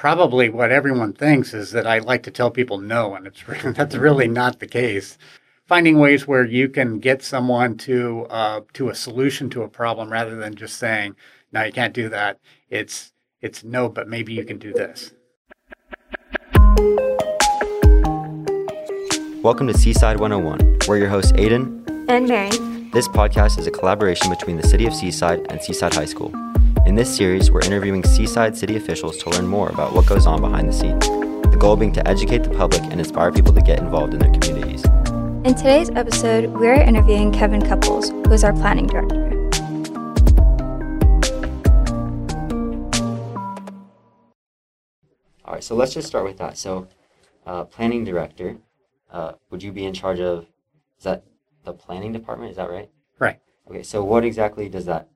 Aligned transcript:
probably 0.00 0.48
what 0.48 0.72
everyone 0.72 1.12
thinks 1.12 1.52
is 1.52 1.72
that 1.72 1.86
I 1.86 1.98
like 1.98 2.22
to 2.22 2.30
tell 2.30 2.50
people 2.50 2.78
no, 2.78 3.14
and 3.14 3.26
it's 3.26 3.44
that's 3.76 3.94
really 3.94 4.26
not 4.26 4.58
the 4.58 4.66
case. 4.66 5.18
Finding 5.66 5.98
ways 5.98 6.26
where 6.26 6.44
you 6.44 6.70
can 6.70 7.00
get 7.00 7.22
someone 7.22 7.76
to 7.78 8.26
uh, 8.30 8.62
to 8.72 8.88
a 8.88 8.94
solution 8.94 9.50
to 9.50 9.62
a 9.62 9.68
problem 9.68 10.10
rather 10.10 10.36
than 10.36 10.54
just 10.54 10.78
saying 10.78 11.16
no, 11.52 11.64
you 11.64 11.72
can't 11.72 11.92
do 11.92 12.08
that. 12.08 12.40
It's 12.70 13.12
it's 13.42 13.62
no, 13.62 13.90
but 13.90 14.08
maybe 14.08 14.32
you 14.32 14.42
can 14.42 14.58
do 14.58 14.72
this. 14.72 15.12
Welcome 19.42 19.66
to 19.66 19.74
Seaside 19.76 20.18
101. 20.18 20.78
We're 20.88 20.96
your 20.96 21.08
hosts, 21.10 21.32
Aiden 21.32 21.86
and 22.08 22.26
Mary. 22.26 22.48
This 22.92 23.06
podcast 23.08 23.58
is 23.58 23.66
a 23.66 23.70
collaboration 23.70 24.30
between 24.30 24.56
the 24.56 24.66
City 24.66 24.86
of 24.86 24.94
Seaside 24.94 25.46
and 25.50 25.60
Seaside 25.60 25.92
High 25.92 26.06
School. 26.06 26.32
In 26.90 26.96
this 26.96 27.16
series, 27.16 27.52
we're 27.52 27.60
interviewing 27.60 28.02
Seaside 28.02 28.56
city 28.56 28.74
officials 28.74 29.16
to 29.18 29.30
learn 29.30 29.46
more 29.46 29.68
about 29.68 29.94
what 29.94 30.06
goes 30.06 30.26
on 30.26 30.40
behind 30.40 30.68
the 30.68 30.72
scenes, 30.72 31.06
the 31.06 31.56
goal 31.56 31.76
being 31.76 31.92
to 31.92 32.08
educate 32.08 32.42
the 32.42 32.50
public 32.50 32.82
and 32.82 32.94
inspire 32.94 33.30
people 33.30 33.54
to 33.54 33.60
get 33.60 33.78
involved 33.78 34.12
in 34.12 34.18
their 34.18 34.32
communities. 34.32 34.84
In 35.44 35.54
today's 35.54 35.88
episode, 35.90 36.46
we're 36.46 36.74
interviewing 36.74 37.30
Kevin 37.30 37.62
Cupples, 37.62 38.10
who 38.10 38.32
is 38.32 38.42
our 38.42 38.52
planning 38.52 38.88
director. 38.88 39.24
All 45.44 45.54
right, 45.54 45.62
so 45.62 45.76
let's 45.76 45.94
just 45.94 46.08
start 46.08 46.24
with 46.24 46.38
that. 46.38 46.58
So, 46.58 46.88
uh, 47.46 47.66
planning 47.66 48.04
director, 48.04 48.56
uh, 49.12 49.34
would 49.50 49.62
you 49.62 49.70
be 49.70 49.84
in 49.84 49.94
charge 49.94 50.18
of? 50.18 50.48
Is 50.98 51.04
that 51.04 51.22
the 51.62 51.72
planning 51.72 52.12
department? 52.12 52.50
Is 52.50 52.56
that 52.56 52.68
right? 52.68 52.90
Right. 53.20 53.38
Okay, 53.70 53.84
so 53.84 54.02
what 54.02 54.24
exactly 54.24 54.68
does 54.68 54.86
that? 54.86 55.08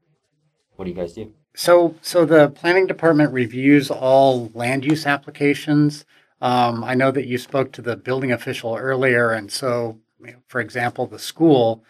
What 0.77 0.85
do 0.85 0.93
you 0.93 0.97
guys 0.97 1.15
do? 1.15 1.35
So, 1.55 1.95
so 2.03 2.25
the 2.25 2.49
planning 2.49 2.87
department 2.87 3.33
reviews 3.33 3.91
all 3.91 4.51
land 4.55 4.85
use 4.85 5.07
applications. 5.07 6.05
Um, 6.41 6.83
I 6.83 6.95
know 6.95 7.13
that 7.13 7.27
you 7.27 7.39
spoke 7.39 7.73
to 7.73 7.83
the 7.83 7.97
building 7.97 8.33
official 8.33 8.77
earlier, 8.77 9.31
and 9.31 9.51
so, 9.53 10.01
for 10.49 10.61
example, 10.61 11.07
the 11.07 11.19
school, 11.19 11.85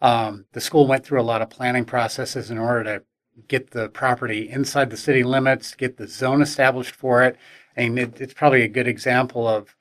um, 0.00 0.46
the 0.52 0.60
school 0.60 0.86
went 0.86 1.04
through 1.04 1.20
a 1.20 1.22
lot 1.22 1.42
of 1.42 1.50
planning 1.50 1.84
processes 1.84 2.50
in 2.50 2.58
order 2.58 2.84
to 2.84 3.02
get 3.48 3.72
the 3.72 3.88
property 3.88 4.48
inside 4.48 4.90
the 4.90 4.96
city 4.96 5.24
limits, 5.24 5.74
get 5.74 5.96
the 5.96 6.06
zone 6.06 6.40
established 6.40 6.94
for 6.94 7.22
it. 7.22 7.36
And 7.74 7.98
it, 7.98 8.20
it's 8.20 8.34
probably 8.34 8.62
a 8.62 8.68
good 8.68 8.86
example 8.86 9.48
of 9.48 9.74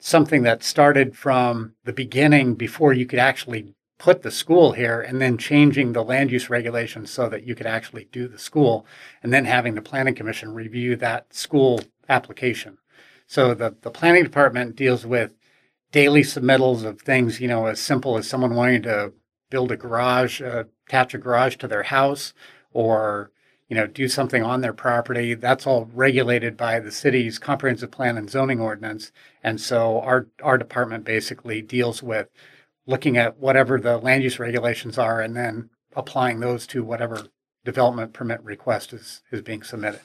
something 0.00 0.42
that 0.42 0.64
started 0.64 1.16
from 1.16 1.74
the 1.84 1.92
beginning 1.92 2.54
before 2.54 2.92
you 2.92 3.06
could 3.06 3.18
actually 3.18 3.74
put 3.98 4.22
the 4.22 4.30
school 4.30 4.72
here 4.72 5.00
and 5.00 5.20
then 5.20 5.38
changing 5.38 5.92
the 5.92 6.02
land 6.02 6.30
use 6.30 6.50
regulations 6.50 7.10
so 7.10 7.28
that 7.28 7.44
you 7.44 7.54
could 7.54 7.66
actually 7.66 8.08
do 8.10 8.26
the 8.26 8.38
school 8.38 8.86
and 9.22 9.32
then 9.32 9.44
having 9.44 9.74
the 9.74 9.82
planning 9.82 10.14
commission 10.14 10.52
review 10.52 10.96
that 10.96 11.32
school 11.32 11.80
application. 12.08 12.78
So 13.26 13.54
the, 13.54 13.76
the 13.80 13.90
planning 13.90 14.24
department 14.24 14.76
deals 14.76 15.06
with 15.06 15.34
daily 15.92 16.22
submittals 16.22 16.84
of 16.84 17.00
things, 17.00 17.40
you 17.40 17.48
know, 17.48 17.66
as 17.66 17.80
simple 17.80 18.18
as 18.18 18.28
someone 18.28 18.54
wanting 18.54 18.82
to 18.82 19.12
build 19.48 19.70
a 19.70 19.76
garage, 19.76 20.42
uh, 20.42 20.64
attach 20.86 21.14
a 21.14 21.18
garage 21.18 21.56
to 21.56 21.68
their 21.68 21.84
house 21.84 22.34
or, 22.72 23.30
you 23.68 23.76
know, 23.76 23.86
do 23.86 24.08
something 24.08 24.42
on 24.42 24.60
their 24.60 24.72
property. 24.72 25.34
That's 25.34 25.66
all 25.66 25.88
regulated 25.94 26.56
by 26.56 26.80
the 26.80 26.90
city's 26.90 27.38
comprehensive 27.38 27.92
plan 27.92 28.18
and 28.18 28.28
zoning 28.28 28.60
ordinance. 28.60 29.12
And 29.42 29.60
so 29.60 30.00
our, 30.00 30.26
our 30.42 30.58
department 30.58 31.04
basically 31.04 31.62
deals 31.62 32.02
with 32.02 32.28
looking 32.86 33.16
at 33.16 33.38
whatever 33.38 33.80
the 33.80 33.98
land 33.98 34.22
use 34.22 34.38
regulations 34.38 34.98
are 34.98 35.20
and 35.20 35.36
then 35.36 35.70
applying 35.96 36.40
those 36.40 36.66
to 36.66 36.84
whatever 36.84 37.28
development 37.64 38.12
permit 38.12 38.42
request 38.42 38.92
is, 38.92 39.22
is 39.30 39.40
being 39.40 39.62
submitted. 39.62 40.00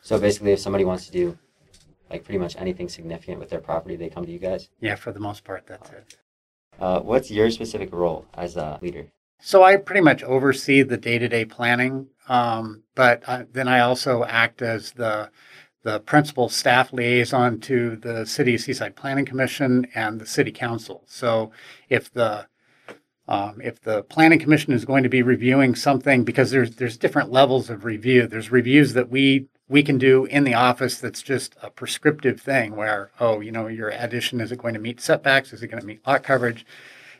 So 0.00 0.18
basically, 0.18 0.52
if 0.52 0.60
somebody 0.60 0.84
wants 0.84 1.06
to 1.06 1.12
do 1.12 1.38
like 2.10 2.24
pretty 2.24 2.38
much 2.38 2.56
anything 2.56 2.88
significant 2.88 3.38
with 3.38 3.48
their 3.48 3.60
property, 3.60 3.96
they 3.96 4.10
come 4.10 4.26
to 4.26 4.32
you 4.32 4.38
guys? 4.38 4.68
Yeah, 4.80 4.96
for 4.96 5.12
the 5.12 5.20
most 5.20 5.44
part, 5.44 5.66
that's 5.66 5.90
it. 5.90 6.16
Uh, 6.78 7.00
what's 7.00 7.30
your 7.30 7.50
specific 7.50 7.92
role 7.92 8.26
as 8.34 8.56
a 8.56 8.78
leader? 8.82 9.06
So 9.40 9.62
I 9.62 9.76
pretty 9.76 10.02
much 10.02 10.22
oversee 10.22 10.82
the 10.82 10.96
day 10.96 11.18
to 11.18 11.28
day 11.28 11.44
planning, 11.44 12.08
um, 12.28 12.84
but 12.94 13.28
I, 13.28 13.46
then 13.50 13.66
I 13.66 13.80
also 13.80 14.24
act 14.24 14.62
as 14.62 14.92
the 14.92 15.30
the 15.82 16.00
principal 16.00 16.48
staff 16.48 16.92
liaison 16.92 17.60
to 17.60 17.96
the 17.96 18.24
City 18.24 18.56
Seaside 18.56 18.96
Planning 18.96 19.24
Commission 19.24 19.86
and 19.94 20.20
the 20.20 20.26
City 20.26 20.52
Council. 20.52 21.02
So 21.06 21.50
if 21.88 22.12
the 22.12 22.46
um, 23.28 23.60
if 23.62 23.80
the 23.80 24.02
Planning 24.02 24.40
Commission 24.40 24.72
is 24.72 24.84
going 24.84 25.04
to 25.04 25.08
be 25.08 25.22
reviewing 25.22 25.74
something, 25.74 26.24
because 26.24 26.50
there's 26.50 26.76
there's 26.76 26.96
different 26.96 27.30
levels 27.30 27.70
of 27.70 27.84
review. 27.84 28.26
There's 28.26 28.50
reviews 28.50 28.94
that 28.94 29.10
we 29.10 29.48
we 29.68 29.82
can 29.82 29.96
do 29.96 30.26
in 30.26 30.44
the 30.44 30.54
office 30.54 31.00
that's 31.00 31.22
just 31.22 31.56
a 31.62 31.70
prescriptive 31.70 32.40
thing 32.40 32.76
where 32.76 33.10
oh 33.20 33.40
you 33.40 33.50
know 33.50 33.68
your 33.68 33.88
addition 33.88 34.40
is 34.40 34.52
it 34.52 34.58
going 34.58 34.74
to 34.74 34.80
meet 34.80 35.00
setbacks 35.00 35.52
is 35.52 35.62
it 35.62 35.68
going 35.68 35.80
to 35.80 35.86
meet 35.86 36.06
lot 36.06 36.22
coverage 36.22 36.66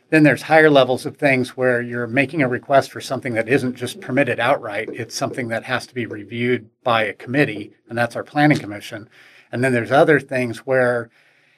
then 0.09 0.23
there's 0.23 0.43
higher 0.43 0.69
levels 0.69 1.05
of 1.05 1.17
things 1.17 1.57
where 1.57 1.81
you're 1.81 2.07
making 2.07 2.41
a 2.41 2.47
request 2.47 2.91
for 2.91 3.01
something 3.01 3.33
that 3.33 3.49
isn't 3.49 3.75
just 3.75 3.99
permitted 3.99 4.39
outright. 4.39 4.89
It's 4.93 5.15
something 5.15 5.47
that 5.47 5.63
has 5.63 5.87
to 5.87 5.95
be 5.95 6.05
reviewed 6.05 6.69
by 6.83 7.03
a 7.03 7.13
committee, 7.13 7.73
and 7.89 7.97
that's 7.97 8.15
our 8.15 8.23
planning 8.23 8.59
commission. 8.59 9.09
And 9.51 9.63
then 9.63 9.73
there's 9.73 9.91
other 9.91 10.19
things 10.19 10.59
where 10.59 11.09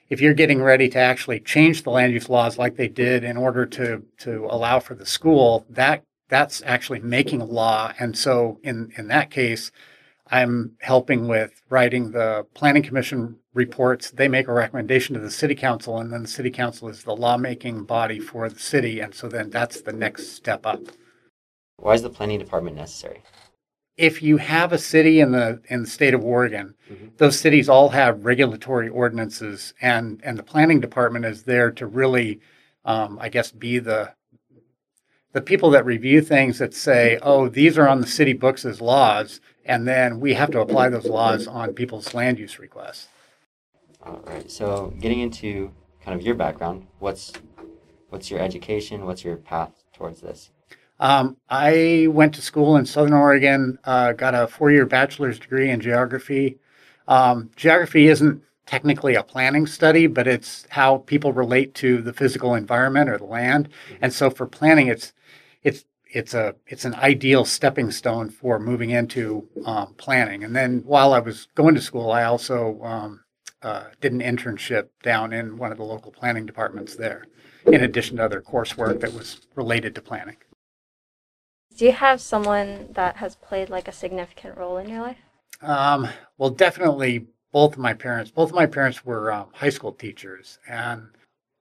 if 0.10 0.22
you're 0.22 0.34
getting 0.34 0.62
ready 0.62 0.88
to 0.90 1.00
actually 1.00 1.40
change 1.40 1.84
the 1.84 1.90
land 1.90 2.14
use 2.14 2.30
laws 2.30 2.58
like 2.58 2.76
they 2.76 2.88
did 2.88 3.24
in 3.24 3.38
order 3.38 3.66
to 3.66 4.04
to 4.20 4.48
allow 4.50 4.80
for 4.80 4.96
the 4.96 5.06
school, 5.06 5.66
that 5.70 6.04
that's 6.28 6.62
actually 6.66 7.00
making 7.00 7.42
a 7.42 7.46
law. 7.46 7.94
And 8.00 8.18
so 8.18 8.60
in 8.64 8.92
in 8.98 9.08
that 9.08 9.32
case, 9.32 9.72
I'm 10.32 10.76
helping 10.82 11.28
with 11.28 11.62
writing 11.70 12.12
the 12.12 12.46
planning 12.54 12.84
commission 12.84 13.38
reports. 13.54 14.10
They 14.12 14.28
make 14.28 14.48
a 14.48 14.54
recommendation 14.54 15.14
to 15.14 15.22
the 15.22 15.30
city 15.30 15.56
council, 15.56 16.00
and 16.00 16.12
then 16.12 16.24
the 16.24 16.28
city 16.28 16.50
council 16.50 16.90
is 16.90 17.04
the 17.04 17.16
lawmaking 17.16 17.84
body 17.84 18.20
for 18.20 18.50
the 18.50 18.60
city. 18.60 19.00
And 19.00 19.14
so 19.14 19.28
then 19.28 19.50
that's 19.50 19.82
the 19.82 19.94
next 19.94 20.30
step 20.32 20.66
up. 20.66 20.82
Why 21.78 21.94
is 21.94 22.02
the 22.02 22.10
planning 22.10 22.40
department 22.40 22.76
necessary? 22.76 23.22
If 23.98 24.22
you 24.22 24.38
have 24.38 24.74
a 24.74 24.78
city 24.78 25.22
in 25.22 25.32
the 25.32 25.62
in 25.70 25.84
the 25.84 25.88
state 25.88 26.14
of 26.14 26.24
Oregon, 26.24 26.76
mm-hmm. 26.92 27.08
those 27.18 27.40
cities 27.40 27.70
all 27.70 27.90
have 27.90 28.26
regulatory 28.26 28.90
ordinances, 28.90 29.74
and 29.82 30.20
and 30.24 30.38
the 30.38 30.44
planning 30.44 30.82
department 30.82 31.24
is 31.24 31.44
there 31.44 31.72
to 31.72 31.86
really, 31.86 32.42
um, 32.84 33.18
I 33.22 33.30
guess, 33.30 33.52
be 33.52 33.80
the 33.80 34.14
the 35.32 35.42
people 35.42 35.70
that 35.70 35.86
review 35.86 36.22
things 36.22 36.60
that 36.60 36.74
say, 36.74 37.20
oh, 37.22 37.48
these 37.48 37.78
are 37.78 37.88
on 37.88 38.02
the 38.02 38.08
city 38.08 38.34
books 38.34 38.66
as 38.66 38.82
laws, 38.82 39.40
and 39.66 39.88
then 39.88 40.20
we 40.20 40.34
have 40.36 40.52
to 40.52 40.60
apply 40.60 40.90
those 40.90 41.06
laws 41.06 41.48
on 41.48 41.74
people's 41.74 42.14
land 42.14 42.40
use 42.40 42.60
requests. 42.60 43.08
All 44.04 44.22
right. 44.28 44.50
So, 44.50 44.94
getting 45.00 45.20
into 45.20 45.72
kind 46.04 46.18
of 46.18 46.26
your 46.26 46.36
background, 46.36 46.88
what's 47.00 47.34
what's 48.10 48.30
your 48.30 48.40
education? 48.40 49.06
What's 49.06 49.24
your 49.24 49.38
path 49.38 49.72
towards 49.94 50.22
this? 50.22 50.52
Um, 51.00 51.38
I 51.50 52.08
went 52.10 52.36
to 52.36 52.42
school 52.42 52.78
in 52.78 52.86
Southern 52.86 53.14
Oregon, 53.14 53.78
uh, 53.84 54.14
got 54.14 54.34
a 54.34 54.48
four-year 54.48 54.86
bachelor's 54.86 55.38
degree 55.38 55.70
in 55.70 55.82
geography. 55.82 56.58
Um, 57.08 57.50
geography 57.58 58.08
isn't 58.08 58.42
technically 58.66 59.16
a 59.16 59.24
planning 59.24 59.68
study, 59.68 60.08
but 60.08 60.28
it's 60.28 60.66
how 60.70 61.00
people 61.00 61.34
relate 61.34 61.74
to 61.76 62.02
the 62.02 62.14
physical 62.14 62.56
environment 62.56 63.10
or 63.10 63.18
the 63.18 63.26
land. 63.26 63.70
Mm-hmm. 63.70 64.04
And 64.04 64.14
so 64.14 64.30
for 64.30 64.46
planning, 64.46 64.88
it's 64.88 65.14
it's 65.64 65.86
it's 66.08 66.34
a 66.34 66.56
it's 66.68 66.86
an 66.86 66.96
ideal 66.96 67.46
stepping 67.46 67.92
stone 67.92 68.30
for 68.30 68.60
moving 68.60 68.90
into 68.90 69.48
um, 69.66 69.94
planning. 69.96 70.44
And 70.44 70.56
then 70.56 70.84
while 70.86 71.14
I 71.14 71.20
was 71.20 71.48
going 71.56 71.76
to 71.76 71.82
school, 71.82 72.12
I 72.12 72.24
also 72.24 72.82
um, 72.84 73.24
uh, 73.62 73.86
did 74.02 74.14
an 74.14 74.22
internship 74.22 74.90
down 75.04 75.34
in 75.34 75.58
one 75.58 75.72
of 75.72 75.78
the 75.78 75.84
local 75.84 76.12
planning 76.12 76.46
departments 76.46 76.96
there, 76.96 77.26
in 77.66 77.84
addition 77.84 78.18
to 78.18 78.24
other 78.24 78.42
coursework 78.42 79.00
that 79.02 79.14
was 79.14 79.42
related 79.56 79.96
to 79.96 80.02
planning. 80.02 80.38
Do 81.76 81.86
you 81.86 81.92
have 81.92 82.22
someone 82.22 82.90
that 82.94 83.18
has 83.18 83.36
played 83.36 83.70
like 83.70 83.88
a 83.88 83.92
significant 83.92 84.58
role 84.58 84.78
in 84.78 84.88
your 84.88 85.02
life? 85.02 85.18
Um, 85.62 86.08
well, 86.38 86.50
definitely 86.50 87.28
both 87.52 87.74
of 87.74 87.80
my 87.80 87.94
parents. 87.94 88.32
Both 88.32 88.50
of 88.50 88.56
my 88.56 88.66
parents 88.66 89.06
were 89.06 89.32
um, 89.32 89.48
high 89.54 89.70
school 89.70 89.92
teachers, 89.92 90.60
and 90.68 91.08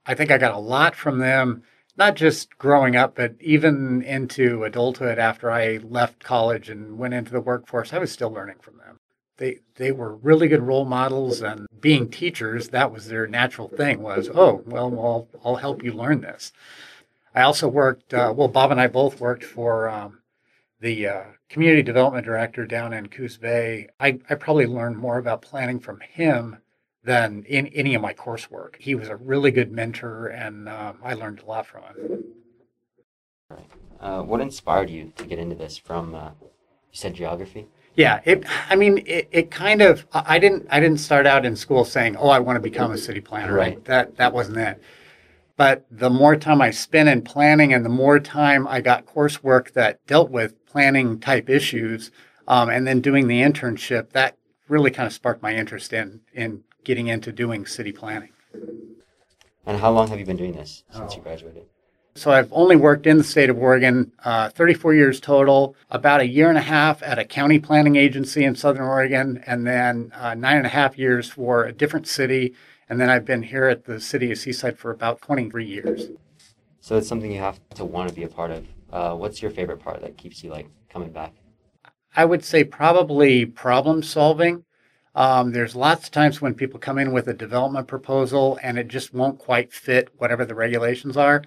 I 0.07 0.15
think 0.15 0.31
I 0.31 0.39
got 0.39 0.55
a 0.55 0.59
lot 0.59 0.95
from 0.95 1.19
them 1.19 1.63
not 1.97 2.17
just 2.17 2.57
growing 2.59 2.97
up, 2.97 3.15
but 3.15 3.35
even 3.41 4.03
into 4.03 4.65
adulthood 4.65 5.19
after 5.19 5.51
I 5.51 5.79
left 5.83 6.25
college 6.25 6.69
and 6.69 6.99
went 6.99 7.15
into 7.15 7.33
the 7.33 7.41
workforce, 7.41 7.93
I 7.93 7.99
was 7.99 8.11
still 8.11 8.31
learning 8.31 8.57
from 8.61 8.79
them. 8.79 8.99
They 9.37 9.61
they 9.77 9.91
were 9.91 10.15
really 10.15 10.47
good 10.47 10.63
role 10.63 10.85
models, 10.85 11.43
and 11.43 11.67
being 11.81 12.09
teachers, 12.09 12.69
that 12.69 12.93
was 12.93 13.09
their 13.09 13.27
natural 13.27 13.69
thing. 13.69 14.01
Was 14.01 14.31
oh 14.33 14.63
well, 14.67 14.87
I'll 14.99 15.29
I'll 15.45 15.57
help 15.57 15.83
you 15.83 15.93
learn 15.93 16.21
this. 16.21 16.53
I 17.35 17.43
also 17.43 17.67
worked. 17.67 18.15
Uh, 18.15 18.33
well, 18.37 18.49
Bob 18.49 18.71
and 18.71 18.81
I 18.81 18.87
both 18.87 19.21
worked 19.21 19.43
for 19.43 19.89
um, 19.89 20.21
the 20.81 21.09
uh, 21.09 21.23
community 21.49 21.83
development 21.83 22.25
director 22.25 22.65
down 22.65 22.93
in 22.93 23.09
Coos 23.09 23.37
Bay. 23.37 23.89
I 23.99 24.21
I 24.31 24.37
probably 24.37 24.67
learned 24.67 24.99
more 24.99 25.19
about 25.19 25.43
planning 25.43 25.81
from 25.81 25.99
him 26.01 26.59
than 27.05 27.45
in 27.45 27.67
any 27.69 27.95
of 27.95 28.03
my 28.03 28.15
coursework. 28.15 28.77
He 28.79 28.95
was 28.95 29.09
a 29.09 29.17
really 29.17 29.51
good 29.51 29.71
mentor, 29.71 30.29
and 30.29 30.69
um, 30.69 30.99
I 31.03 31.15
learned 31.15 31.41
a 31.41 31.47
lot 31.47 31.67
from 31.67 31.83
him. 31.85 32.25
Uh, 34.01 34.23
what 34.23 34.41
inspired 34.41 34.91
you 34.91 35.13
to 35.17 35.25
get 35.25 35.39
into 35.39 35.55
this? 35.55 35.79
From 35.79 36.15
uh, 36.15 36.31
you 36.41 36.49
said 36.93 37.15
geography. 37.15 37.69
Yeah, 37.95 38.21
it. 38.25 38.45
I 38.69 38.77
mean, 38.77 38.99
it, 39.07 39.29
it 39.31 39.51
kind 39.51 39.83
of. 39.83 40.07
I 40.13 40.37
I 40.37 40.39
didn't. 40.39 40.67
I 40.71 40.81
didn't 40.81 41.01
start 41.01 41.27
out 41.27 41.47
in 41.47 41.57
school 41.57 41.85
saying, 41.85 42.17
"Oh, 42.17 42.29
I 42.29 42.41
want 42.41 42.57
to 42.57 42.61
become 42.61 42.91
a 42.91 42.99
city 42.99 43.21
planner." 43.21 43.55
Right. 43.55 43.85
That 43.85 44.17
that 44.17 44.33
wasn't 44.33 44.59
it. 44.59 44.83
But 45.57 45.87
the 45.91 46.11
more 46.11 46.35
time 46.35 46.61
I 46.61 46.73
spent 46.73 47.09
in 47.09 47.23
planning, 47.23 47.73
and 47.73 47.85
the 47.85 47.91
more 47.91 48.19
time 48.19 48.67
I 48.67 48.81
got 48.81 49.07
coursework 49.07 49.73
that 49.75 50.05
dealt 50.07 50.31
with 50.31 50.67
planning 50.67 51.21
type 51.21 51.49
issues, 51.49 52.11
um, 52.49 52.69
and 52.69 52.87
then 52.87 53.01
doing 53.01 53.29
the 53.29 53.41
internship, 53.41 54.11
that 54.11 54.37
really 54.69 54.91
kind 54.91 55.07
of 55.07 55.13
sparked 55.13 55.43
my 55.43 55.55
interest 55.55 55.93
in 55.93 56.21
in 56.33 56.65
getting 56.85 57.09
into 57.09 57.33
doing 57.33 57.67
city 57.67 57.93
planning. 57.93 58.31
And 59.67 59.81
how 59.81 59.91
long 59.91 60.09
have 60.09 60.19
you 60.19 60.27
been 60.27 60.37
doing 60.37 60.53
this 60.53 60.85
since 60.91 61.13
Oh. 61.13 61.17
you 61.17 61.23
graduated? 61.23 61.65
So 62.17 62.31
I've 62.31 62.53
only 62.53 62.77
worked 62.77 63.09
in 63.09 63.19
the 63.19 63.25
state 63.25 63.51
of 63.51 63.59
Oregon, 63.59 64.13
uh, 64.25 64.49
34 64.51 64.95
years 64.95 65.19
total, 65.19 65.75
about 65.91 66.21
a 66.21 66.29
year 66.29 66.49
and 66.49 66.57
a 66.57 66.63
half 66.63 67.03
at 67.03 67.19
a 67.19 67.25
county 67.25 67.59
planning 67.59 67.97
agency 67.97 68.45
in 68.45 68.55
Southern 68.55 68.85
Oregon, 68.85 69.43
and 69.47 69.67
then 69.67 70.13
uh, 70.15 70.35
nine 70.35 70.59
and 70.59 70.67
a 70.67 70.69
half 70.69 70.97
years 70.97 71.29
for 71.29 71.65
a 71.65 71.73
different 71.73 72.07
city. 72.07 72.55
And 72.89 73.01
then 73.01 73.11
I've 73.11 73.25
been 73.25 73.43
here 73.43 73.65
at 73.65 73.87
the 73.87 74.01
city 74.01 74.31
of 74.31 74.39
Seaside 74.39 74.79
for 74.79 74.93
about 74.93 75.23
23 75.23 75.65
years. 75.67 76.11
So 76.81 76.97
it's 76.97 77.09
something 77.09 77.33
you 77.33 77.41
have 77.41 77.59
to 77.77 77.85
want 77.85 78.11
to 78.11 78.15
be 78.15 78.23
a 78.23 78.29
part 78.29 78.51
of. 78.53 78.67
Uh, 78.93 79.17
what's 79.17 79.43
your 79.43 79.51
favorite 79.51 79.81
part 79.81 80.01
that 80.03 80.17
keeps 80.17 80.45
you 80.45 80.51
like 80.51 80.69
coming 80.89 81.11
back? 81.11 81.33
I 82.15 82.25
would 82.27 82.45
say 82.45 82.63
probably 82.63 83.45
problem 83.45 84.05
solving. 84.05 84.64
Um, 85.15 85.53
there's 85.53 85.77
lots 85.77 86.07
of 86.07 86.11
times 86.11 86.41
when 86.41 86.55
people 86.55 86.81
come 86.81 86.99
in 86.99 87.13
with 87.13 87.29
a 87.29 87.35
development 87.35 87.87
proposal 87.87 88.59
and 88.63 88.79
it 88.79 88.89
just 88.89 89.15
won't 89.15 89.39
quite 89.39 89.73
fit 89.73 90.09
whatever 90.19 90.45
the 90.45 90.55
regulations 90.55 91.17
are. 91.17 91.45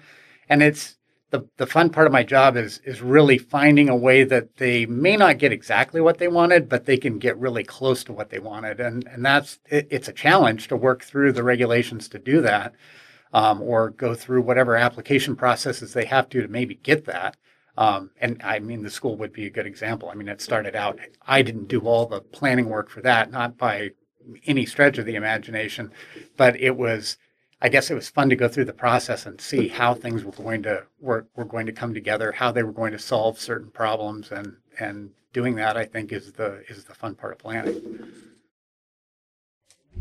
And 0.48 0.62
it's 0.62 0.96
the, 1.30 1.46
the 1.58 1.66
fun 1.66 1.90
part 1.90 2.06
of 2.06 2.12
my 2.12 2.22
job 2.22 2.56
is 2.56 2.78
is 2.84 3.02
really 3.02 3.36
finding 3.36 3.88
a 3.88 3.96
way 3.96 4.24
that 4.24 4.56
they 4.56 4.86
may 4.86 5.16
not 5.16 5.38
get 5.38 5.52
exactly 5.52 6.00
what 6.00 6.18
they 6.18 6.28
wanted, 6.28 6.68
but 6.68 6.86
they 6.86 6.96
can 6.96 7.18
get 7.18 7.36
really 7.36 7.64
close 7.64 8.02
to 8.04 8.12
what 8.12 8.30
they 8.30 8.38
wanted. 8.38 8.80
And 8.80 9.06
and 9.08 9.24
that's 9.24 9.58
it, 9.66 9.86
it's 9.90 10.08
a 10.08 10.12
challenge 10.12 10.68
to 10.68 10.76
work 10.76 11.04
through 11.04 11.32
the 11.32 11.42
regulations 11.42 12.08
to 12.08 12.18
do 12.18 12.40
that, 12.42 12.74
um, 13.34 13.60
or 13.62 13.90
go 13.90 14.14
through 14.14 14.42
whatever 14.42 14.76
application 14.76 15.36
processes 15.36 15.92
they 15.92 16.06
have 16.06 16.30
to 16.30 16.40
to 16.40 16.48
maybe 16.48 16.76
get 16.76 17.04
that. 17.04 17.36
Um, 17.78 18.10
and 18.20 18.42
I 18.42 18.58
mean, 18.58 18.82
the 18.82 18.90
school 18.90 19.16
would 19.18 19.32
be 19.32 19.46
a 19.46 19.50
good 19.50 19.64
example. 19.64 20.08
I 20.08 20.14
mean, 20.14 20.26
it 20.26 20.40
started 20.40 20.74
out, 20.74 20.98
I 21.28 21.42
didn't 21.42 21.68
do 21.68 21.82
all 21.82 22.06
the 22.06 22.20
planning 22.20 22.68
work 22.68 22.90
for 22.90 23.00
that, 23.02 23.30
not 23.30 23.56
by 23.56 23.90
any 24.46 24.66
stretch 24.66 24.98
of 24.98 25.06
the 25.06 25.14
imagination, 25.14 25.92
but 26.36 26.60
it 26.60 26.76
was, 26.76 27.18
I 27.62 27.68
guess 27.68 27.88
it 27.88 27.94
was 27.94 28.08
fun 28.08 28.30
to 28.30 28.36
go 28.36 28.48
through 28.48 28.64
the 28.64 28.72
process 28.72 29.26
and 29.26 29.40
see 29.40 29.68
how 29.68 29.94
things 29.94 30.24
were 30.24 30.32
going 30.32 30.64
to 30.64 30.86
work, 30.98 31.28
were 31.36 31.44
going 31.44 31.66
to 31.66 31.72
come 31.72 31.94
together, 31.94 32.32
how 32.32 32.50
they 32.50 32.64
were 32.64 32.72
going 32.72 32.90
to 32.90 32.98
solve 32.98 33.38
certain 33.38 33.70
problems. 33.70 34.32
And, 34.32 34.56
and 34.80 35.10
doing 35.32 35.54
that, 35.54 35.76
I 35.76 35.84
think 35.84 36.10
is 36.12 36.32
the, 36.32 36.64
is 36.68 36.82
the 36.82 36.94
fun 36.94 37.14
part 37.14 37.34
of 37.34 37.38
planning. 37.38 38.10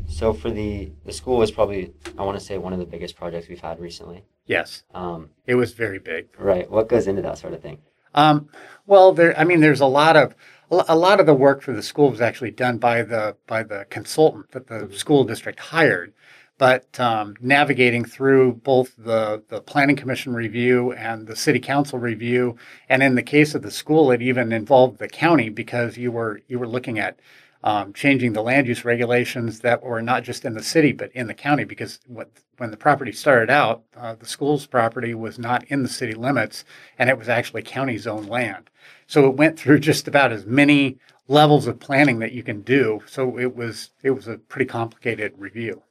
So 0.08 0.34
for 0.34 0.50
the 0.50 0.92
the 1.06 1.12
school 1.12 1.38
was 1.38 1.52
probably 1.52 1.94
I 2.18 2.24
want 2.24 2.40
to 2.40 2.44
say 2.44 2.58
one 2.58 2.72
of 2.72 2.80
the 2.80 2.86
biggest 2.86 3.18
projects 3.18 3.50
we've 3.50 3.60
had 3.60 3.80
recently. 3.80 4.24
Yes, 4.48 4.84
Um, 4.94 5.30
it 5.46 5.56
was 5.56 5.74
very 5.74 6.00
big. 6.00 6.28
right. 6.40 6.70
What 6.72 6.88
goes 6.90 7.08
into 7.08 7.22
that 7.22 7.38
sort 7.38 7.54
of 7.54 7.62
thing? 7.62 7.80
Um, 8.16 8.50
well, 8.88 9.12
there. 9.12 9.38
I 9.38 9.44
mean, 9.44 9.60
there's 9.60 9.82
a 9.82 9.86
lot 9.86 10.16
of 10.16 10.34
a 10.72 10.96
lot 10.96 11.20
of 11.20 11.26
the 11.26 11.34
work 11.34 11.62
for 11.62 11.74
the 11.74 11.84
school 11.84 12.10
was 12.10 12.22
actually 12.22 12.52
done 12.52 12.78
by 12.78 13.04
the 13.04 13.36
by 13.46 13.62
the 13.64 13.86
consultant 13.90 14.52
that 14.52 14.68
the 14.68 14.90
school 14.94 15.24
district 15.24 15.60
hired. 15.60 16.14
But 16.58 17.00
um, 17.00 17.36
navigating 17.40 18.04
through 18.04 18.54
both 18.64 18.96
the 18.98 19.44
the 19.50 19.62
planning 19.62 19.96
commission 19.96 20.34
review 20.34 20.92
and 20.94 21.28
the 21.28 21.36
city 21.36 21.60
council 21.60 22.00
review, 22.00 22.56
and 22.90 23.04
in 23.04 23.14
the 23.16 23.22
case 23.24 23.54
of 23.54 23.62
the 23.62 23.70
school, 23.70 24.10
it 24.12 24.22
even 24.24 24.52
involved 24.52 24.98
the 24.98 25.08
county 25.10 25.50
because 25.50 25.98
you 25.98 26.12
were 26.12 26.42
you 26.48 26.58
were 26.58 26.68
looking 26.68 26.98
at 26.98 27.20
um, 27.68 27.92
changing 27.92 28.32
the 28.32 28.42
land 28.42 28.66
use 28.66 28.86
regulations 28.86 29.60
that 29.60 29.84
were 29.84 30.02
not 30.02 30.24
just 30.24 30.46
in 30.46 30.54
the 30.54 30.64
city 30.64 30.94
but 30.94 31.12
in 31.12 31.28
the 31.28 31.34
county 31.34 31.66
because 31.66 32.00
what, 32.08 32.32
when 32.60 32.72
the 32.72 32.78
property 32.78 33.12
started 33.12 33.50
out, 33.50 33.84
uh, 33.98 34.16
the 34.16 34.26
school's 34.26 34.66
property 34.66 35.14
was 35.14 35.38
not 35.38 35.66
in 35.66 35.84
the 35.84 35.90
city 35.90 36.14
limits 36.14 36.64
and 36.98 37.10
it 37.10 37.18
was 37.18 37.28
actually 37.28 37.62
county 37.62 37.98
zone 37.98 38.26
land. 38.26 38.70
So 39.06 39.28
it 39.28 39.36
went 39.36 39.60
through 39.60 39.80
just 39.92 40.08
about 40.08 40.32
as 40.32 40.46
many 40.46 40.98
levels 41.28 41.68
of 41.68 41.78
planning 41.78 42.20
that 42.20 42.32
you 42.32 42.42
can 42.42 42.62
do. 42.62 43.02
So 43.06 43.38
it 43.38 43.54
was 43.54 43.90
it 44.02 44.12
was 44.12 44.30
a 44.30 44.38
pretty 44.38 44.66
complicated 44.66 45.34
review. 45.38 45.84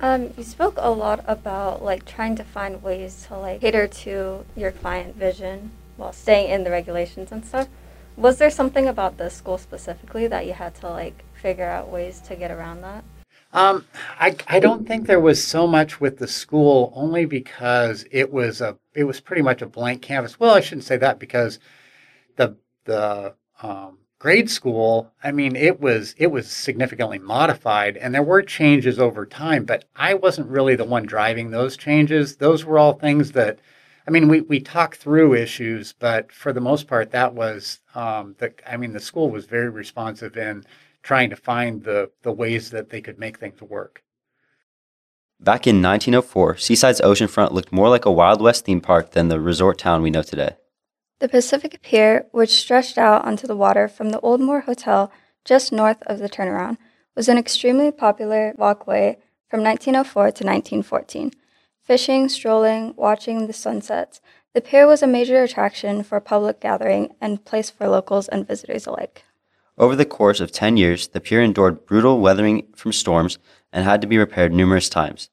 Um, 0.00 0.34
you 0.36 0.42
spoke 0.42 0.74
a 0.78 0.90
lot 0.90 1.24
about 1.28 1.84
like 1.84 2.04
trying 2.04 2.34
to 2.34 2.42
find 2.42 2.82
ways 2.82 3.26
to 3.28 3.38
like 3.38 3.60
cater 3.60 3.86
to 3.86 4.44
your 4.56 4.72
client 4.72 5.14
vision 5.14 5.70
while 5.96 6.12
staying 6.12 6.50
in 6.50 6.64
the 6.64 6.70
regulations 6.72 7.30
and 7.30 7.46
stuff. 7.46 7.68
Was 8.16 8.38
there 8.38 8.50
something 8.50 8.86
about 8.86 9.18
the 9.18 9.28
school 9.28 9.58
specifically 9.58 10.26
that 10.28 10.46
you 10.46 10.52
had 10.52 10.74
to 10.76 10.88
like 10.88 11.24
figure 11.34 11.68
out 11.68 11.90
ways 11.90 12.20
to 12.20 12.36
get 12.36 12.50
around 12.50 12.82
that? 12.82 13.04
Um, 13.52 13.86
I, 14.18 14.36
I 14.48 14.58
don't 14.58 14.86
think 14.86 15.06
there 15.06 15.20
was 15.20 15.44
so 15.44 15.66
much 15.66 16.00
with 16.00 16.18
the 16.18 16.26
school 16.26 16.92
only 16.96 17.24
because 17.24 18.04
it 18.10 18.32
was 18.32 18.60
a 18.60 18.76
it 18.94 19.04
was 19.04 19.20
pretty 19.20 19.42
much 19.42 19.62
a 19.62 19.66
blank 19.66 20.02
canvas. 20.02 20.40
Well, 20.40 20.54
I 20.54 20.60
shouldn't 20.60 20.84
say 20.84 20.96
that 20.96 21.18
because 21.18 21.58
the 22.36 22.56
the 22.84 23.34
um, 23.62 23.98
grade 24.18 24.50
school, 24.50 25.12
I 25.22 25.32
mean, 25.32 25.54
it 25.54 25.80
was 25.80 26.14
it 26.18 26.28
was 26.28 26.50
significantly 26.50 27.18
modified, 27.18 27.96
and 27.96 28.14
there 28.14 28.22
were 28.22 28.42
changes 28.42 28.98
over 28.98 29.26
time. 29.26 29.64
But 29.64 29.84
I 29.94 30.14
wasn't 30.14 30.48
really 30.48 30.76
the 30.76 30.84
one 30.84 31.04
driving 31.04 31.50
those 31.50 31.76
changes. 31.76 32.36
Those 32.36 32.64
were 32.64 32.78
all 32.78 32.94
things 32.94 33.32
that, 33.32 33.58
I 34.06 34.10
mean, 34.10 34.28
we 34.28 34.42
we 34.42 34.60
talked 34.60 34.96
through 34.96 35.34
issues, 35.34 35.92
but 35.92 36.30
for 36.30 36.52
the 36.52 36.60
most 36.60 36.86
part, 36.86 37.10
that 37.12 37.34
was 37.34 37.80
um, 37.94 38.34
the. 38.38 38.52
I 38.66 38.76
mean, 38.76 38.92
the 38.92 39.00
school 39.00 39.30
was 39.30 39.46
very 39.46 39.70
responsive 39.70 40.36
in 40.36 40.64
trying 41.02 41.30
to 41.30 41.36
find 41.36 41.84
the 41.84 42.10
the 42.22 42.32
ways 42.32 42.70
that 42.70 42.90
they 42.90 43.00
could 43.00 43.18
make 43.18 43.38
things 43.38 43.62
work. 43.62 44.02
Back 45.40 45.66
in 45.66 45.82
1904, 45.82 46.56
Seaside's 46.58 47.00
oceanfront 47.00 47.52
looked 47.52 47.72
more 47.72 47.88
like 47.88 48.04
a 48.04 48.12
Wild 48.12 48.40
West 48.40 48.64
theme 48.64 48.80
park 48.80 49.12
than 49.12 49.28
the 49.28 49.40
resort 49.40 49.78
town 49.78 50.00
we 50.00 50.10
know 50.10 50.22
today. 50.22 50.56
The 51.18 51.28
Pacific 51.28 51.80
Pier, 51.82 52.26
which 52.32 52.50
stretched 52.50 52.98
out 52.98 53.24
onto 53.24 53.46
the 53.46 53.56
water 53.56 53.88
from 53.88 54.10
the 54.10 54.20
Oldmore 54.20 54.64
Hotel 54.64 55.10
just 55.44 55.72
north 55.72 56.02
of 56.06 56.18
the 56.18 56.28
turnaround, 56.28 56.76
was 57.14 57.28
an 57.28 57.38
extremely 57.38 57.90
popular 57.90 58.54
walkway 58.56 59.18
from 59.48 59.62
1904 59.62 60.22
to 60.24 60.44
1914. 60.44 61.32
Fishing, 61.84 62.30
strolling, 62.30 62.94
watching 62.96 63.46
the 63.46 63.52
sunsets, 63.52 64.22
the 64.54 64.62
pier 64.62 64.86
was 64.86 65.02
a 65.02 65.06
major 65.06 65.42
attraction 65.42 66.02
for 66.02 66.18
public 66.18 66.58
gathering 66.58 67.14
and 67.20 67.44
place 67.44 67.68
for 67.68 67.86
locals 67.88 68.26
and 68.28 68.48
visitors 68.48 68.86
alike. 68.86 69.24
Over 69.76 69.94
the 69.94 70.06
course 70.06 70.40
of 70.40 70.50
10 70.50 70.78
years, 70.78 71.08
the 71.08 71.20
pier 71.20 71.42
endured 71.42 71.84
brutal 71.84 72.20
weathering 72.20 72.68
from 72.74 72.94
storms 72.94 73.38
and 73.70 73.84
had 73.84 74.00
to 74.00 74.06
be 74.06 74.16
repaired 74.16 74.54
numerous 74.54 74.88
times. 74.88 75.28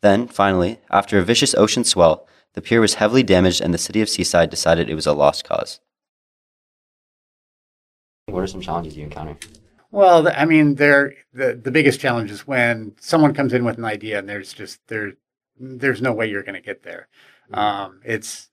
Then, 0.00 0.28
finally, 0.28 0.78
after 0.90 1.18
a 1.18 1.24
vicious 1.24 1.56
ocean 1.56 1.82
swell, 1.82 2.28
the 2.52 2.62
pier 2.62 2.80
was 2.80 2.94
heavily 2.94 3.24
damaged 3.24 3.60
and 3.60 3.74
the 3.74 3.78
city 3.78 4.00
of 4.00 4.08
Seaside 4.08 4.48
decided 4.48 4.88
it 4.88 4.94
was 4.94 5.08
a 5.08 5.12
lost 5.12 5.42
cause. 5.42 5.80
What 8.26 8.44
are 8.44 8.46
some 8.46 8.60
challenges 8.60 8.96
you 8.96 9.02
encounter? 9.02 9.36
Well, 9.90 10.28
I 10.28 10.44
mean, 10.44 10.76
there 10.76 11.14
the 11.32 11.58
the 11.60 11.70
biggest 11.70 12.00
challenge 12.00 12.30
is 12.30 12.46
when 12.46 12.94
someone 13.00 13.34
comes 13.34 13.52
in 13.52 13.64
with 13.64 13.78
an 13.78 13.84
idea 13.84 14.18
and 14.18 14.28
there's 14.28 14.52
just 14.52 14.80
there 14.88 15.14
there's 15.58 16.02
no 16.02 16.12
way 16.12 16.28
you're 16.28 16.42
going 16.42 16.54
to 16.54 16.60
get 16.60 16.82
there. 16.82 17.08
Um, 17.52 18.00
it's 18.04 18.50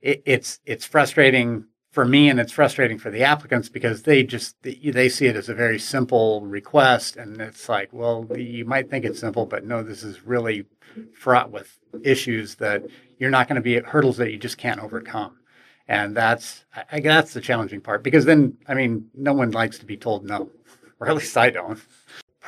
it, 0.00 0.22
it's 0.24 0.60
it's 0.64 0.84
frustrating 0.84 1.66
for 1.90 2.04
me 2.04 2.28
and 2.28 2.38
it's 2.38 2.52
frustrating 2.52 2.98
for 2.98 3.10
the 3.10 3.24
applicants 3.24 3.68
because 3.68 4.02
they 4.02 4.22
just 4.22 4.56
they 4.62 5.08
see 5.08 5.26
it 5.26 5.36
as 5.36 5.48
a 5.48 5.54
very 5.54 5.78
simple 5.78 6.42
request 6.42 7.16
and 7.16 7.40
it's 7.40 7.68
like, 7.68 7.92
well, 7.92 8.26
you 8.36 8.64
might 8.64 8.90
think 8.90 9.04
it's 9.04 9.20
simple, 9.20 9.46
but 9.46 9.64
no, 9.64 9.82
this 9.82 10.02
is 10.02 10.24
really 10.24 10.66
fraught 11.12 11.50
with 11.50 11.78
issues 12.02 12.56
that 12.56 12.84
you're 13.18 13.30
not 13.30 13.48
going 13.48 13.56
to 13.56 13.62
be 13.62 13.76
at 13.76 13.86
hurdles 13.86 14.16
that 14.18 14.30
you 14.30 14.38
just 14.38 14.58
can't 14.58 14.80
overcome. 14.80 15.36
And 15.88 16.14
that's, 16.14 16.64
I 16.74 16.84
I 16.92 17.00
that's 17.00 17.32
the 17.32 17.40
challenging 17.40 17.80
part 17.80 18.02
because 18.02 18.26
then, 18.26 18.58
I 18.68 18.74
mean, 18.74 19.08
no 19.14 19.32
one 19.32 19.50
likes 19.50 19.78
to 19.78 19.86
be 19.86 19.96
told 19.96 20.24
no, 20.24 20.50
or 21.00 21.08
at 21.08 21.16
least 21.16 21.36
I 21.36 21.50
don't. 21.50 21.80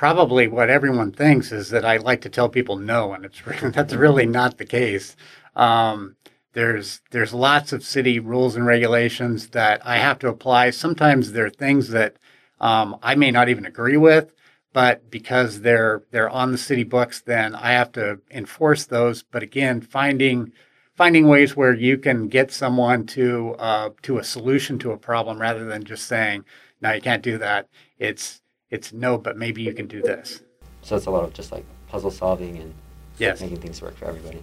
Probably 0.00 0.48
what 0.48 0.70
everyone 0.70 1.12
thinks 1.12 1.52
is 1.52 1.68
that 1.68 1.84
I 1.84 1.98
like 1.98 2.22
to 2.22 2.30
tell 2.30 2.48
people 2.48 2.76
no, 2.76 3.12
and 3.12 3.22
it's 3.26 3.42
that's 3.74 3.92
really 3.92 4.24
not 4.24 4.56
the 4.56 4.64
case. 4.64 5.14
Um, 5.54 6.16
there's 6.54 7.02
there's 7.10 7.34
lots 7.34 7.74
of 7.74 7.84
city 7.84 8.18
rules 8.18 8.56
and 8.56 8.64
regulations 8.64 9.48
that 9.48 9.86
I 9.86 9.98
have 9.98 10.18
to 10.20 10.28
apply. 10.28 10.70
Sometimes 10.70 11.32
there 11.32 11.44
are 11.44 11.50
things 11.50 11.90
that 11.90 12.16
um, 12.60 12.96
I 13.02 13.14
may 13.14 13.30
not 13.30 13.50
even 13.50 13.66
agree 13.66 13.98
with, 13.98 14.32
but 14.72 15.10
because 15.10 15.60
they're 15.60 16.02
they're 16.12 16.30
on 16.30 16.50
the 16.52 16.56
city 16.56 16.84
books, 16.84 17.20
then 17.20 17.54
I 17.54 17.72
have 17.72 17.92
to 17.92 18.20
enforce 18.30 18.86
those. 18.86 19.22
But 19.22 19.42
again, 19.42 19.82
finding 19.82 20.50
finding 20.94 21.28
ways 21.28 21.54
where 21.56 21.74
you 21.74 21.98
can 21.98 22.28
get 22.28 22.52
someone 22.52 23.04
to 23.08 23.54
uh, 23.58 23.90
to 24.00 24.16
a 24.16 24.24
solution 24.24 24.78
to 24.78 24.92
a 24.92 24.96
problem 24.96 25.38
rather 25.38 25.66
than 25.66 25.84
just 25.84 26.06
saying 26.06 26.46
no, 26.80 26.90
you 26.90 27.02
can't 27.02 27.22
do 27.22 27.36
that. 27.36 27.68
It's 27.98 28.40
it's 28.70 28.92
no, 28.92 29.18
but 29.18 29.36
maybe 29.36 29.62
you 29.62 29.72
can 29.74 29.86
do 29.86 30.00
this. 30.02 30.42
So 30.82 30.96
it's 30.96 31.06
a 31.06 31.10
lot 31.10 31.24
of 31.24 31.32
just 31.32 31.52
like 31.52 31.64
puzzle 31.88 32.10
solving 32.10 32.56
and 32.58 32.74
Yes. 33.18 33.40
making 33.40 33.58
things 33.60 33.82
work 33.82 33.96
for 33.96 34.06
everybody. 34.06 34.42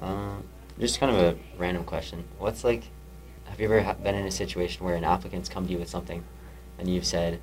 Um, 0.00 0.42
just 0.80 0.98
kind 0.98 1.14
of 1.14 1.20
a 1.22 1.38
random 1.58 1.84
question. 1.84 2.24
What's 2.38 2.64
like, 2.64 2.82
have 3.44 3.60
you 3.60 3.72
ever 3.72 3.94
been 4.02 4.14
in 4.16 4.26
a 4.26 4.30
situation 4.32 4.84
where 4.84 4.96
an 4.96 5.04
applicant's 5.04 5.48
come 5.48 5.66
to 5.66 5.72
you 5.72 5.78
with 5.78 5.88
something 5.88 6.24
and 6.78 6.88
you've 6.88 7.06
said 7.06 7.40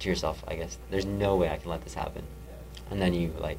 to 0.00 0.08
yourself, 0.08 0.42
I 0.48 0.56
guess, 0.56 0.78
there's 0.90 1.06
no 1.06 1.36
way 1.36 1.48
I 1.50 1.58
can 1.58 1.70
let 1.70 1.82
this 1.82 1.94
happen. 1.94 2.24
And 2.90 3.00
then 3.00 3.14
you 3.14 3.32
like 3.38 3.58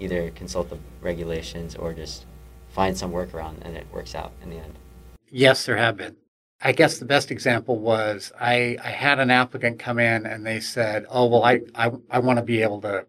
either 0.00 0.30
consult 0.30 0.70
the 0.70 0.78
regulations 1.00 1.76
or 1.76 1.92
just 1.92 2.24
find 2.70 2.96
some 2.96 3.12
workaround 3.12 3.56
and 3.62 3.76
it 3.76 3.86
works 3.92 4.14
out 4.14 4.32
in 4.42 4.50
the 4.50 4.56
end. 4.56 4.74
Yes, 5.30 5.66
there 5.66 5.76
have 5.76 5.96
been. 5.96 6.16
I 6.60 6.72
guess 6.72 6.98
the 6.98 7.04
best 7.04 7.30
example 7.30 7.78
was 7.78 8.32
I, 8.38 8.76
I 8.82 8.90
had 8.90 9.20
an 9.20 9.30
applicant 9.30 9.78
come 9.78 9.98
in 9.98 10.26
and 10.26 10.44
they 10.44 10.60
said, 10.60 11.06
"Oh 11.08 11.26
well, 11.26 11.44
I 11.44 11.60
I, 11.74 11.92
I 12.10 12.18
want 12.18 12.38
to 12.38 12.44
be 12.44 12.62
able 12.62 12.80
to, 12.82 13.06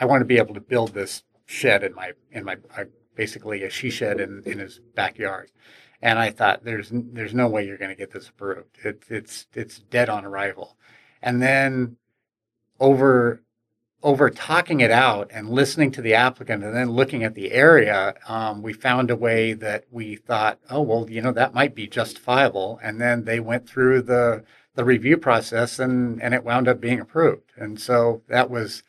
I 0.00 0.06
want 0.06 0.22
to 0.22 0.26
be 0.26 0.38
able 0.38 0.54
to 0.54 0.60
build 0.60 0.94
this 0.94 1.22
shed 1.44 1.84
in 1.84 1.94
my 1.94 2.12
in 2.32 2.44
my 2.44 2.56
I, 2.76 2.84
basically 3.14 3.62
a 3.64 3.70
she 3.70 3.90
shed 3.90 4.20
in, 4.20 4.42
in 4.46 4.58
his 4.58 4.80
backyard." 4.94 5.50
And 6.00 6.18
I 6.18 6.30
thought, 6.30 6.64
"There's 6.64 6.90
there's 6.92 7.34
no 7.34 7.48
way 7.48 7.66
you're 7.66 7.76
going 7.78 7.90
to 7.90 7.96
get 7.96 8.12
this 8.12 8.28
approved. 8.28 8.78
It, 8.84 9.04
it's 9.10 9.46
it's 9.54 9.80
dead 9.80 10.08
on 10.08 10.24
arrival." 10.24 10.78
And 11.20 11.42
then 11.42 11.96
over 12.80 13.42
over 14.02 14.30
talking 14.30 14.80
it 14.80 14.90
out 14.90 15.28
and 15.32 15.50
listening 15.50 15.90
to 15.90 16.02
the 16.02 16.14
applicant 16.14 16.62
and 16.62 16.74
then 16.74 16.90
looking 16.90 17.24
at 17.24 17.34
the 17.34 17.52
area, 17.52 18.14
um, 18.28 18.62
we 18.62 18.72
found 18.72 19.10
a 19.10 19.16
way 19.16 19.52
that 19.52 19.84
we 19.90 20.16
thought, 20.16 20.58
oh 20.70 20.82
well, 20.82 21.10
you 21.10 21.20
know, 21.20 21.32
that 21.32 21.54
might 21.54 21.74
be 21.74 21.86
justifiable. 21.86 22.78
And 22.82 23.00
then 23.00 23.24
they 23.24 23.40
went 23.40 23.68
through 23.68 24.02
the 24.02 24.44
the 24.74 24.84
review 24.84 25.16
process 25.16 25.80
and 25.80 26.22
and 26.22 26.32
it 26.32 26.44
wound 26.44 26.68
up 26.68 26.80
being 26.80 27.00
approved. 27.00 27.50
And 27.56 27.80
so 27.80 28.22
that 28.28 28.50
was 28.50 28.84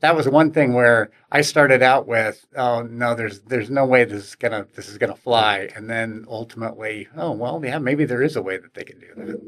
that 0.00 0.14
was 0.14 0.28
one 0.28 0.52
thing 0.52 0.74
where 0.74 1.10
I 1.32 1.40
started 1.40 1.82
out 1.82 2.06
with, 2.06 2.46
oh 2.56 2.82
no, 2.82 3.16
there's 3.16 3.40
there's 3.40 3.70
no 3.70 3.84
way 3.84 4.04
this 4.04 4.28
is 4.28 4.34
gonna 4.36 4.66
this 4.76 4.88
is 4.88 4.98
gonna 4.98 5.16
fly. 5.16 5.70
And 5.74 5.90
then 5.90 6.24
ultimately, 6.28 7.08
oh 7.16 7.32
well, 7.32 7.60
yeah, 7.64 7.78
maybe 7.78 8.04
there 8.04 8.22
is 8.22 8.36
a 8.36 8.42
way 8.42 8.58
that 8.58 8.74
they 8.74 8.84
can 8.84 9.00
do 9.00 9.08
that. 9.16 9.40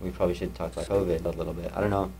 We 0.00 0.10
probably 0.10 0.34
should 0.34 0.54
talk 0.54 0.72
about 0.72 0.86
COVID 0.86 1.24
a 1.24 1.30
little 1.30 1.54
bit. 1.54 1.72
I 1.74 1.80
don't 1.80 1.90
know 1.90 2.12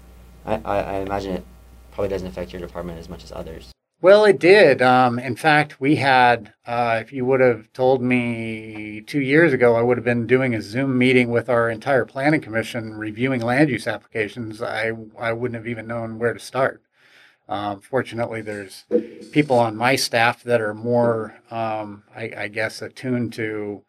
I, 0.47 0.61
I, 0.65 0.95
imagine 1.00 1.35
it 1.35 1.45
probably 1.91 2.09
doesn't 2.09 2.29
affect 2.29 2.53
your 2.53 2.61
department 2.61 2.99
as 2.99 3.09
much 3.09 3.25
as 3.25 3.33
others. 3.33 3.73
Well, 4.00 4.25
it 4.26 4.38
did. 4.38 4.83
Um, 4.83 5.19
in 5.19 5.37
fact, 5.37 5.81
we 5.81 5.97
had, 5.97 6.53
uh, 6.67 6.99
if 7.00 7.12
you 7.12 7.25
would 7.25 7.41
have 7.41 7.73
told 7.73 8.03
me 8.03 9.03
two 9.07 9.21
years 9.21 9.53
ago, 9.53 9.75
I 9.75 9.83
would 9.83 9.97
have 9.97 10.05
been 10.05 10.26
doing 10.26 10.55
a 10.55 10.61
Zoom 10.61 10.99
meeting 10.99 11.31
with 11.31 11.49
our 11.49 11.71
entire 11.71 12.05
planning 12.05 12.43
commission 12.43 12.95
reviewing 12.95 13.41
land 13.41 13.71
use 13.71 13.87
applications. 13.87 14.62
I, 14.62 14.93
I 15.19 15.33
wouldn't 15.33 15.57
have 15.57 15.67
even 15.67 15.87
known 15.87 16.19
where 16.19 16.35
to 16.35 16.38
start. 16.38 16.83
Um, 17.49 17.81
fortunately, 17.81 18.43
there's 18.43 18.85
people 19.33 19.59
on 19.59 19.76
my 19.76 19.97
staff 19.97 20.43
that 20.43 20.61
are 20.61 20.75
more, 20.75 21.38
um, 21.50 22.03
I, 22.15 22.33
I, 22.37 22.49
guess, 22.49 22.83
attuned 22.83 23.33
to 23.35 23.83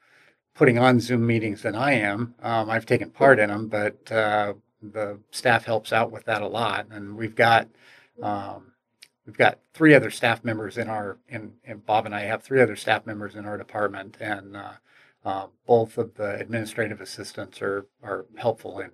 putting 0.54 0.78
on 0.78 1.00
Zoom 1.00 1.26
meetings 1.26 1.64
than 1.64 1.76
I 1.76 1.94
am. 1.94 2.36
Um, 2.42 2.70
I've 2.70 2.86
taken 2.86 3.10
part 3.10 3.40
in 3.40 3.50
them, 3.50 3.68
but 3.68 4.12
uh, 4.12 4.54
the 4.82 5.20
staff 5.32 5.66
helps 5.66 5.92
out 5.92 6.12
with 6.12 6.26
that 6.26 6.42
a 6.42 6.48
lot, 6.48 6.88
and 6.92 7.18
we've 7.18 7.36
got 7.36 7.68
um, 8.22 8.74
we've 9.26 9.38
got 9.38 9.60
three 9.74 9.94
other 9.94 10.10
staff 10.10 10.44
members 10.44 10.78
in 10.78 10.88
our 10.90 11.18
in, 11.28 11.54
in, 11.64 11.80
Bob 11.80 12.06
and 12.06 12.16
I 12.16 12.22
have 12.22 12.44
three 12.44 12.62
other 12.62 12.76
staff 12.76 13.06
members 13.06 13.36
in 13.36 13.46
our 13.46 13.58
department, 13.58 14.18
and 14.20 14.56
uh, 14.56 14.74
uh, 15.26 15.48
both 15.66 15.98
of 15.98 16.16
the 16.16 16.40
administrative 16.40 17.02
assistants 17.02 17.62
are 17.62 17.88
are 18.04 18.26
helpful 18.38 18.80
in 18.80 18.92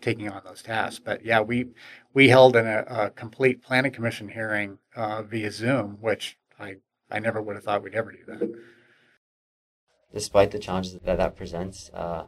taking 0.00 0.28
on 0.28 0.42
those 0.44 0.62
tasks. 0.62 1.00
But 1.04 1.24
yeah, 1.24 1.40
we 1.40 1.68
we 2.14 2.28
held 2.28 2.56
an, 2.56 2.66
a, 2.66 2.84
a 2.88 3.10
complete 3.10 3.62
planning 3.62 3.92
commission 3.92 4.28
hearing 4.28 4.78
uh, 4.96 5.22
via 5.22 5.50
Zoom, 5.50 5.98
which 6.00 6.38
I 6.58 6.76
I 7.10 7.18
never 7.18 7.42
would 7.42 7.56
have 7.56 7.64
thought 7.64 7.82
we'd 7.82 7.94
ever 7.94 8.12
do 8.12 8.24
that. 8.26 8.52
Despite 10.12 10.50
the 10.50 10.58
challenges 10.58 10.98
that 11.04 11.16
that 11.18 11.36
presents, 11.36 11.90
uh, 11.94 12.24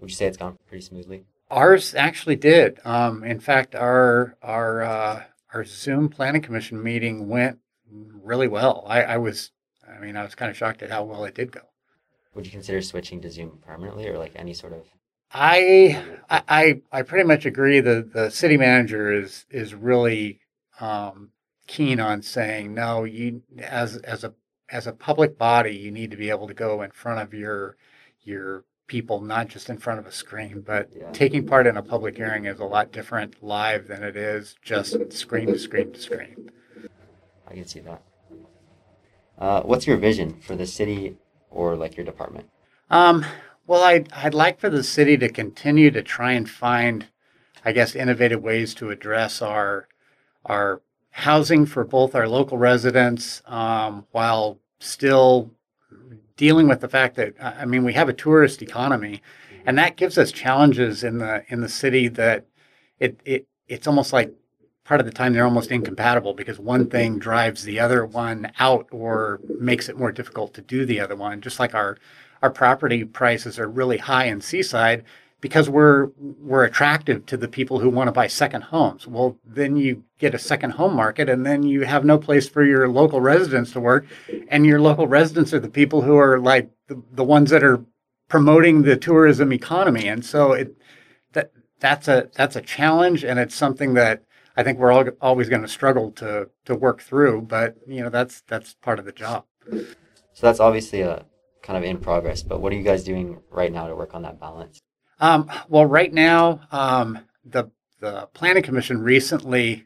would 0.00 0.10
you 0.10 0.16
say 0.16 0.26
it's 0.26 0.36
gone 0.36 0.56
pretty 0.68 0.84
smoothly? 0.84 1.24
Ours 1.50 1.94
actually 1.94 2.36
did. 2.36 2.80
Um, 2.84 3.22
in 3.22 3.40
fact, 3.40 3.74
our 3.74 4.36
our 4.42 4.82
uh, 4.82 5.24
our 5.54 5.64
Zoom 5.64 6.08
planning 6.08 6.42
commission 6.42 6.82
meeting 6.82 7.28
went 7.28 7.58
really 7.90 8.48
well. 8.48 8.84
I, 8.86 9.02
I 9.02 9.16
was, 9.18 9.52
I 9.88 10.00
mean, 10.00 10.16
I 10.16 10.22
was 10.24 10.34
kind 10.34 10.50
of 10.50 10.56
shocked 10.56 10.82
at 10.82 10.90
how 10.90 11.04
well 11.04 11.24
it 11.24 11.34
did 11.34 11.52
go. 11.52 11.60
Would 12.34 12.46
you 12.46 12.52
consider 12.52 12.82
switching 12.82 13.20
to 13.22 13.30
Zoom 13.30 13.58
permanently, 13.64 14.08
or 14.08 14.18
like 14.18 14.32
any 14.34 14.54
sort 14.54 14.72
of? 14.72 14.82
I 15.32 16.02
I 16.30 16.82
I 16.92 17.02
pretty 17.02 17.26
much 17.26 17.46
agree. 17.46 17.80
The 17.80 18.08
the 18.12 18.30
city 18.30 18.56
manager 18.56 19.12
is 19.12 19.46
is 19.50 19.74
really 19.74 20.40
um, 20.80 21.30
keen 21.66 22.00
on 22.00 22.22
saying 22.22 22.74
no. 22.74 23.04
You 23.04 23.42
as 23.58 23.96
as 23.98 24.24
a 24.24 24.34
as 24.68 24.86
a 24.86 24.92
public 24.92 25.38
body, 25.38 25.76
you 25.76 25.90
need 25.90 26.10
to 26.10 26.16
be 26.16 26.30
able 26.30 26.48
to 26.48 26.54
go 26.54 26.82
in 26.82 26.90
front 26.90 27.20
of 27.20 27.32
your 27.32 27.76
your 28.22 28.64
people, 28.86 29.20
not 29.20 29.48
just 29.48 29.68
in 29.68 29.78
front 29.78 29.98
of 29.98 30.06
a 30.06 30.12
screen, 30.12 30.62
but 30.64 30.90
yeah. 30.94 31.10
taking 31.12 31.46
part 31.46 31.66
in 31.66 31.76
a 31.76 31.82
public 31.82 32.16
hearing 32.16 32.46
is 32.46 32.60
a 32.60 32.64
lot 32.64 32.92
different 32.92 33.42
live 33.42 33.88
than 33.88 34.02
it 34.02 34.16
is 34.16 34.56
just 34.62 35.12
screen 35.12 35.48
to 35.48 35.58
screen 35.58 35.92
to 35.92 36.00
screen. 36.00 36.50
I 37.48 37.54
can 37.54 37.66
see 37.66 37.80
that. 37.80 38.02
Uh, 39.38 39.62
what's 39.62 39.86
your 39.86 39.96
vision 39.96 40.40
for 40.40 40.56
the 40.56 40.66
city 40.66 41.16
or 41.50 41.76
like 41.76 41.96
your 41.96 42.06
department? 42.06 42.48
Um, 42.90 43.24
well, 43.66 43.82
I'd, 43.82 44.12
I'd 44.12 44.34
like 44.34 44.60
for 44.60 44.70
the 44.70 44.82
city 44.82 45.16
to 45.18 45.28
continue 45.28 45.90
to 45.90 46.02
try 46.02 46.32
and 46.32 46.48
find, 46.48 47.06
I 47.64 47.72
guess, 47.72 47.94
innovative 47.94 48.42
ways 48.42 48.74
to 48.74 48.90
address 48.90 49.42
our 49.42 49.88
our 50.44 50.80
housing 51.10 51.66
for 51.66 51.82
both 51.82 52.14
our 52.14 52.28
local 52.28 52.56
residents 52.56 53.42
um, 53.46 54.06
while 54.12 54.58
still 54.78 55.50
dealing 56.36 56.68
with 56.68 56.80
the 56.80 56.88
fact 56.88 57.16
that 57.16 57.34
uh, 57.40 57.54
I 57.58 57.64
mean 57.64 57.84
we 57.84 57.94
have 57.94 58.08
a 58.08 58.14
tourist 58.14 58.62
economy, 58.62 59.22
and 59.64 59.78
that 59.78 59.96
gives 59.96 60.18
us 60.18 60.32
challenges 60.32 61.02
in 61.04 61.18
the 61.18 61.44
in 61.48 61.60
the 61.60 61.68
city 61.68 62.08
that 62.08 62.46
it 62.98 63.20
it 63.24 63.46
it's 63.68 63.86
almost 63.86 64.12
like 64.12 64.32
part 64.84 65.00
of 65.00 65.06
the 65.06 65.12
time 65.12 65.32
they're 65.32 65.44
almost 65.44 65.72
incompatible 65.72 66.32
because 66.32 66.60
one 66.60 66.88
thing 66.88 67.18
drives 67.18 67.64
the 67.64 67.80
other 67.80 68.06
one 68.06 68.50
out 68.60 68.86
or 68.92 69.40
makes 69.58 69.88
it 69.88 69.98
more 69.98 70.12
difficult 70.12 70.54
to 70.54 70.62
do 70.62 70.86
the 70.86 71.00
other 71.00 71.16
one. 71.16 71.40
Just 71.40 71.58
like 71.58 71.74
our 71.74 71.98
our 72.42 72.50
property 72.50 73.04
prices 73.04 73.58
are 73.58 73.68
really 73.68 73.98
high 73.98 74.26
in 74.26 74.40
Seaside 74.40 75.04
because 75.40 75.68
we're 75.68 76.08
we're 76.18 76.64
attractive 76.64 77.26
to 77.26 77.36
the 77.36 77.48
people 77.48 77.80
who 77.80 77.90
want 77.90 78.08
to 78.08 78.12
buy 78.12 78.26
second 78.26 78.62
homes. 78.62 79.06
Well, 79.06 79.38
then 79.44 79.76
you 79.76 80.04
get 80.18 80.34
a 80.34 80.38
second 80.38 80.72
home 80.72 80.94
market, 80.94 81.28
and 81.28 81.44
then 81.44 81.62
you 81.62 81.82
have 81.82 82.04
no 82.04 82.18
place 82.18 82.48
for 82.48 82.64
your 82.64 82.88
local 82.88 83.20
residents 83.20 83.72
to 83.72 83.80
work, 83.80 84.06
and 84.48 84.66
your 84.66 84.80
local 84.80 85.06
residents 85.06 85.52
are 85.52 85.60
the 85.60 85.68
people 85.68 86.02
who 86.02 86.16
are 86.16 86.38
like 86.38 86.70
the, 86.88 87.02
the 87.12 87.24
ones 87.24 87.50
that 87.50 87.62
are 87.62 87.84
promoting 88.28 88.82
the 88.82 88.96
tourism 88.96 89.52
economy, 89.52 90.08
and 90.08 90.24
so 90.24 90.52
it 90.52 90.76
that 91.32 91.52
that's 91.80 92.08
a 92.08 92.30
that's 92.34 92.56
a 92.56 92.62
challenge, 92.62 93.24
and 93.24 93.38
it's 93.38 93.54
something 93.54 93.94
that 93.94 94.22
I 94.56 94.62
think 94.62 94.78
we're 94.78 94.92
all, 94.92 95.06
always 95.20 95.48
going 95.48 95.62
to 95.62 95.68
struggle 95.68 96.10
to 96.12 96.48
to 96.64 96.74
work 96.74 97.02
through. 97.02 97.42
But 97.42 97.76
you 97.86 98.02
know, 98.02 98.08
that's 98.10 98.42
that's 98.48 98.74
part 98.74 98.98
of 98.98 99.04
the 99.04 99.12
job. 99.12 99.44
So 100.32 100.46
that's 100.46 100.60
obviously 100.60 101.02
a 101.02 101.24
kind 101.62 101.76
of 101.76 101.84
in 101.84 101.98
progress. 101.98 102.42
But 102.42 102.60
what 102.60 102.72
are 102.72 102.76
you 102.76 102.82
guys 102.82 103.04
doing 103.04 103.40
right 103.50 103.72
now 103.72 103.86
to 103.86 103.94
work 103.94 104.14
on 104.14 104.22
that 104.22 104.40
balance? 104.40 104.80
Um, 105.18 105.50
well, 105.68 105.86
right 105.86 106.12
now, 106.12 106.60
um, 106.70 107.20
the 107.44 107.70
the 108.00 108.28
planning 108.34 108.62
commission 108.62 109.00
recently 109.00 109.84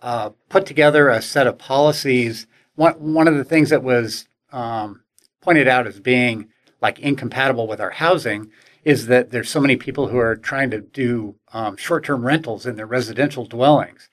uh, 0.00 0.30
put 0.48 0.66
together 0.66 1.08
a 1.08 1.22
set 1.22 1.46
of 1.46 1.58
policies. 1.58 2.46
One 2.74 3.14
one 3.14 3.28
of 3.28 3.36
the 3.36 3.44
things 3.44 3.70
that 3.70 3.82
was 3.82 4.28
um, 4.50 5.02
pointed 5.40 5.68
out 5.68 5.86
as 5.86 6.00
being 6.00 6.48
like 6.80 6.98
incompatible 6.98 7.68
with 7.68 7.80
our 7.80 7.90
housing 7.90 8.50
is 8.84 9.06
that 9.06 9.30
there's 9.30 9.48
so 9.48 9.60
many 9.60 9.76
people 9.76 10.08
who 10.08 10.18
are 10.18 10.34
trying 10.34 10.68
to 10.70 10.80
do 10.80 11.36
um, 11.52 11.76
short-term 11.76 12.26
rentals 12.26 12.66
in 12.66 12.74
their 12.74 12.86
residential 12.86 13.46
dwellings, 13.46 14.08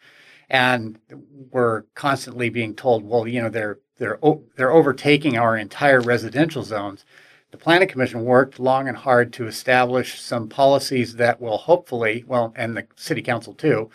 and 0.47 0.99
we're 1.51 1.81
constantly 1.95 2.49
being 2.49 2.75
told, 2.75 3.03
well, 3.03 3.27
you 3.27 3.41
know, 3.41 3.49
they're 3.49 3.79
they're 3.97 4.19
they're 4.55 4.71
overtaking 4.71 5.37
our 5.37 5.57
entire 5.57 6.01
residential 6.01 6.61
zones 6.61 7.03
the 7.51 7.57
Planning 7.57 7.87
Commission 7.87 8.23
worked 8.23 8.59
long 8.59 8.87
and 8.87 8.97
hard 8.97 9.33
to 9.33 9.47
establish 9.47 10.21
some 10.21 10.47
policies 10.47 11.15
that 11.15 11.41
will 11.41 11.57
hopefully, 11.57 12.23
well, 12.27 12.53
and 12.55 12.77
the 12.77 12.85
City 12.95 13.21
Council 13.21 13.53
too, 13.53 13.89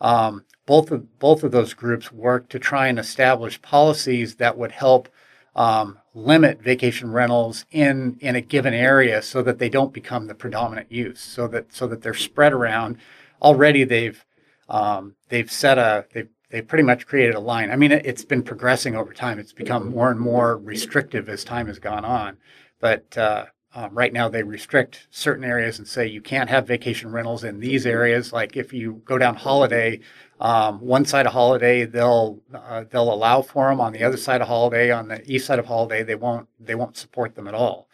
um, 0.00 0.44
both 0.66 0.90
of 0.90 1.18
both 1.18 1.42
of 1.42 1.50
those 1.50 1.74
groups 1.74 2.12
worked 2.12 2.50
to 2.50 2.58
try 2.58 2.86
and 2.88 2.98
establish 2.98 3.60
policies 3.62 4.36
that 4.36 4.58
would 4.58 4.72
help 4.72 5.08
um, 5.56 5.98
limit 6.14 6.62
vacation 6.62 7.10
rentals 7.10 7.64
in 7.70 8.16
in 8.20 8.36
a 8.36 8.40
given 8.40 8.74
area 8.74 9.22
so 9.22 9.42
that 9.42 9.58
they 9.58 9.68
don't 9.68 9.92
become 9.92 10.26
the 10.26 10.34
predominant 10.34 10.92
use, 10.92 11.20
so 11.20 11.48
that 11.48 11.72
so 11.72 11.86
that 11.86 12.02
they're 12.02 12.14
spread 12.14 12.52
around. 12.52 12.98
Already, 13.40 13.84
they've 13.84 14.24
um, 14.68 15.16
they've 15.30 15.50
set 15.50 15.78
a 15.78 16.06
they've 16.12 16.28
they 16.50 16.62
pretty 16.62 16.84
much 16.84 17.06
created 17.06 17.34
a 17.34 17.40
line. 17.40 17.70
I 17.70 17.76
mean, 17.76 17.92
it, 17.92 18.06
has 18.06 18.24
been 18.24 18.42
progressing 18.42 18.96
over 18.96 19.12
time. 19.12 19.38
It's 19.38 19.52
become 19.52 19.90
more 19.90 20.10
and 20.10 20.18
more 20.18 20.56
restrictive 20.56 21.28
as 21.28 21.44
time 21.44 21.66
has 21.66 21.78
gone 21.78 22.04
on. 22.04 22.38
But 22.80 23.16
uh, 23.18 23.46
um, 23.74 23.94
right 23.94 24.12
now, 24.12 24.28
they 24.28 24.42
restrict 24.42 25.06
certain 25.10 25.44
areas 25.44 25.78
and 25.78 25.86
say 25.86 26.06
you 26.06 26.20
can't 26.22 26.50
have 26.50 26.66
vacation 26.66 27.12
rentals 27.12 27.44
in 27.44 27.60
these 27.60 27.86
areas. 27.86 28.32
Like 28.32 28.56
if 28.56 28.72
you 28.72 29.02
go 29.04 29.18
down 29.18 29.36
Holiday, 29.36 30.00
um, 30.40 30.80
one 30.80 31.04
side 31.04 31.26
of 31.26 31.32
Holiday 31.32 31.84
they'll 31.84 32.40
uh, 32.54 32.84
they'll 32.90 33.12
allow 33.12 33.42
for 33.42 33.68
them. 33.68 33.80
On 33.80 33.92
the 33.92 34.02
other 34.04 34.16
side 34.16 34.40
of 34.40 34.48
Holiday, 34.48 34.90
on 34.90 35.08
the 35.08 35.22
east 35.30 35.46
side 35.46 35.58
of 35.58 35.66
Holiday, 35.66 36.02
they 36.02 36.14
won't 36.14 36.48
they 36.58 36.74
won't 36.74 36.96
support 36.96 37.34
them 37.34 37.48
at 37.48 37.54
all. 37.54 37.88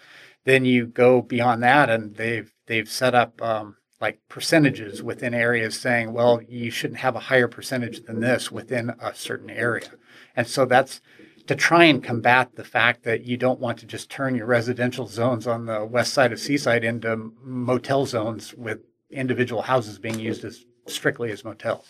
then 0.45 0.64
you 0.64 0.87
go 0.87 1.23
beyond 1.23 1.62
that, 1.62 1.91
and 1.91 2.17
they've 2.17 2.53
they've 2.67 2.88
set 2.88 3.14
up 3.14 3.41
um, 3.43 3.76
like 4.00 4.21
percentages 4.29 5.03
within 5.03 5.35
areas, 5.35 5.79
saying, 5.79 6.12
well, 6.12 6.41
you 6.43 6.71
shouldn't 6.71 7.00
have 7.00 7.17
a 7.17 7.21
higher 7.21 7.49
percentage 7.49 8.05
than 8.05 8.21
this 8.21 8.53
within 8.53 8.91
a 9.00 9.14
certain 9.14 9.50
area, 9.50 9.91
and 10.37 10.47
so 10.47 10.64
that's 10.67 11.00
to 11.46 11.54
try 11.54 11.84
and 11.84 12.02
combat 12.02 12.56
the 12.56 12.64
fact 12.64 13.02
that 13.04 13.24
you 13.24 13.36
don't 13.36 13.60
want 13.60 13.78
to 13.78 13.86
just 13.86 14.10
turn 14.10 14.34
your 14.34 14.46
residential 14.46 15.06
zones 15.06 15.46
on 15.46 15.66
the 15.66 15.84
west 15.84 16.14
side 16.14 16.32
of 16.32 16.40
Seaside 16.40 16.84
into 16.84 17.32
motel 17.42 18.06
zones 18.06 18.54
with 18.54 18.80
individual 19.10 19.62
houses 19.62 19.98
being 19.98 20.18
used 20.18 20.44
as 20.44 20.64
strictly 20.86 21.30
as 21.30 21.44
motels. 21.44 21.86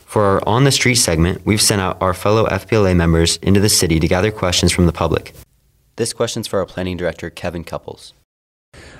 For 0.00 0.22
our 0.22 0.48
On 0.48 0.64
the 0.64 0.70
Street 0.70 0.94
segment, 0.94 1.44
we've 1.44 1.60
sent 1.60 1.80
out 1.80 2.00
our 2.00 2.14
fellow 2.14 2.46
FBLA 2.46 2.94
members 2.94 3.38
into 3.38 3.60
the 3.60 3.68
city 3.68 3.98
to 3.98 4.06
gather 4.06 4.30
questions 4.30 4.72
from 4.72 4.86
the 4.86 4.92
public. 4.92 5.34
This 5.96 6.12
question's 6.12 6.46
for 6.46 6.60
our 6.60 6.66
planning 6.66 6.96
director, 6.96 7.28
Kevin 7.28 7.64
Cupples. 7.64 8.12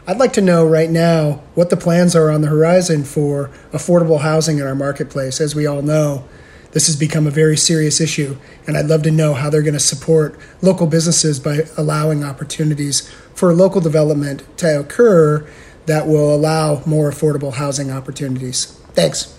I'd 0.06 0.18
like 0.18 0.32
to 0.34 0.40
know 0.40 0.66
right 0.66 0.90
now 0.90 1.42
what 1.54 1.70
the 1.70 1.76
plans 1.76 2.16
are 2.16 2.30
on 2.30 2.40
the 2.40 2.48
horizon 2.48 3.04
for 3.04 3.50
affordable 3.72 4.20
housing 4.20 4.58
in 4.58 4.66
our 4.66 4.74
marketplace. 4.74 5.40
As 5.40 5.54
we 5.54 5.66
all 5.66 5.82
know, 5.82 6.26
this 6.76 6.88
has 6.88 6.96
become 6.96 7.26
a 7.26 7.30
very 7.30 7.56
serious 7.56 8.02
issue, 8.02 8.36
and 8.66 8.76
I'd 8.76 8.84
love 8.84 9.02
to 9.04 9.10
know 9.10 9.32
how 9.32 9.48
they're 9.48 9.62
going 9.62 9.72
to 9.72 9.80
support 9.80 10.38
local 10.60 10.86
businesses 10.86 11.40
by 11.40 11.60
allowing 11.78 12.22
opportunities 12.22 13.10
for 13.34 13.54
local 13.54 13.80
development 13.80 14.42
to 14.58 14.80
occur 14.80 15.48
that 15.86 16.06
will 16.06 16.34
allow 16.34 16.82
more 16.84 17.10
affordable 17.10 17.54
housing 17.54 17.90
opportunities. 17.90 18.78
Thanks. 18.92 19.38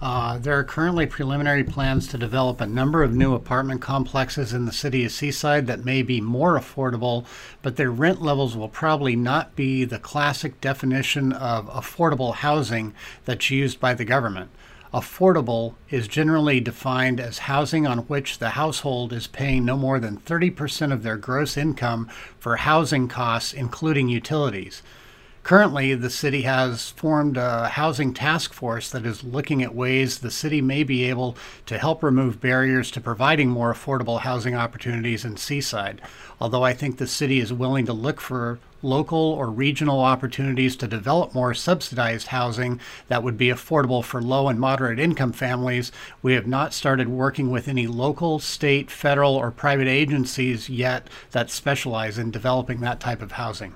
Uh, 0.00 0.38
there 0.38 0.56
are 0.56 0.62
currently 0.62 1.06
preliminary 1.06 1.64
plans 1.64 2.06
to 2.06 2.16
develop 2.16 2.60
a 2.60 2.66
number 2.66 3.02
of 3.02 3.12
new 3.12 3.34
apartment 3.34 3.80
complexes 3.80 4.52
in 4.52 4.64
the 4.64 4.72
city 4.72 5.04
of 5.04 5.10
Seaside 5.10 5.66
that 5.66 5.84
may 5.84 6.02
be 6.02 6.20
more 6.20 6.56
affordable, 6.56 7.26
but 7.62 7.74
their 7.74 7.90
rent 7.90 8.22
levels 8.22 8.56
will 8.56 8.68
probably 8.68 9.16
not 9.16 9.56
be 9.56 9.84
the 9.84 9.98
classic 9.98 10.60
definition 10.60 11.32
of 11.32 11.66
affordable 11.66 12.34
housing 12.34 12.94
that's 13.24 13.50
used 13.50 13.80
by 13.80 13.92
the 13.92 14.04
government. 14.04 14.50
Affordable 14.92 15.74
is 15.88 16.06
generally 16.06 16.60
defined 16.60 17.18
as 17.18 17.38
housing 17.38 17.86
on 17.86 18.00
which 18.00 18.38
the 18.38 18.50
household 18.50 19.12
is 19.12 19.26
paying 19.26 19.64
no 19.64 19.74
more 19.74 19.98
than 19.98 20.18
30% 20.18 20.92
of 20.92 21.02
their 21.02 21.16
gross 21.16 21.56
income 21.56 22.10
for 22.38 22.56
housing 22.56 23.08
costs, 23.08 23.54
including 23.54 24.10
utilities. 24.10 24.82
Currently, 25.44 25.94
the 25.94 26.10
city 26.10 26.42
has 26.42 26.90
formed 26.90 27.38
a 27.38 27.68
housing 27.68 28.12
task 28.12 28.52
force 28.52 28.90
that 28.90 29.06
is 29.06 29.24
looking 29.24 29.62
at 29.62 29.74
ways 29.74 30.18
the 30.18 30.30
city 30.30 30.60
may 30.60 30.84
be 30.84 31.04
able 31.04 31.36
to 31.66 31.78
help 31.78 32.02
remove 32.02 32.40
barriers 32.40 32.90
to 32.90 33.00
providing 33.00 33.48
more 33.48 33.72
affordable 33.72 34.20
housing 34.20 34.54
opportunities 34.54 35.24
in 35.24 35.38
Seaside. 35.38 36.02
Although 36.38 36.64
I 36.64 36.74
think 36.74 36.98
the 36.98 37.06
city 37.06 37.40
is 37.40 37.52
willing 37.52 37.86
to 37.86 37.92
look 37.94 38.20
for 38.20 38.60
local 38.82 39.18
or 39.18 39.50
regional 39.50 40.00
opportunities 40.00 40.76
to 40.76 40.86
develop 40.86 41.34
more 41.34 41.54
subsidized 41.54 42.28
housing 42.28 42.80
that 43.08 43.22
would 43.22 43.36
be 43.36 43.48
affordable 43.48 44.04
for 44.04 44.20
low 44.20 44.48
and 44.48 44.58
moderate 44.58 44.98
income 44.98 45.32
families, 45.32 45.92
we 46.22 46.34
have 46.34 46.46
not 46.46 46.72
started 46.72 47.08
working 47.08 47.50
with 47.50 47.68
any 47.68 47.86
local, 47.86 48.38
state, 48.38 48.90
federal, 48.90 49.34
or 49.34 49.50
private 49.50 49.88
agencies 49.88 50.68
yet 50.68 51.08
that 51.30 51.50
specialize 51.50 52.18
in 52.18 52.30
developing 52.30 52.80
that 52.80 53.00
type 53.00 53.22
of 53.22 53.32
housing. 53.32 53.74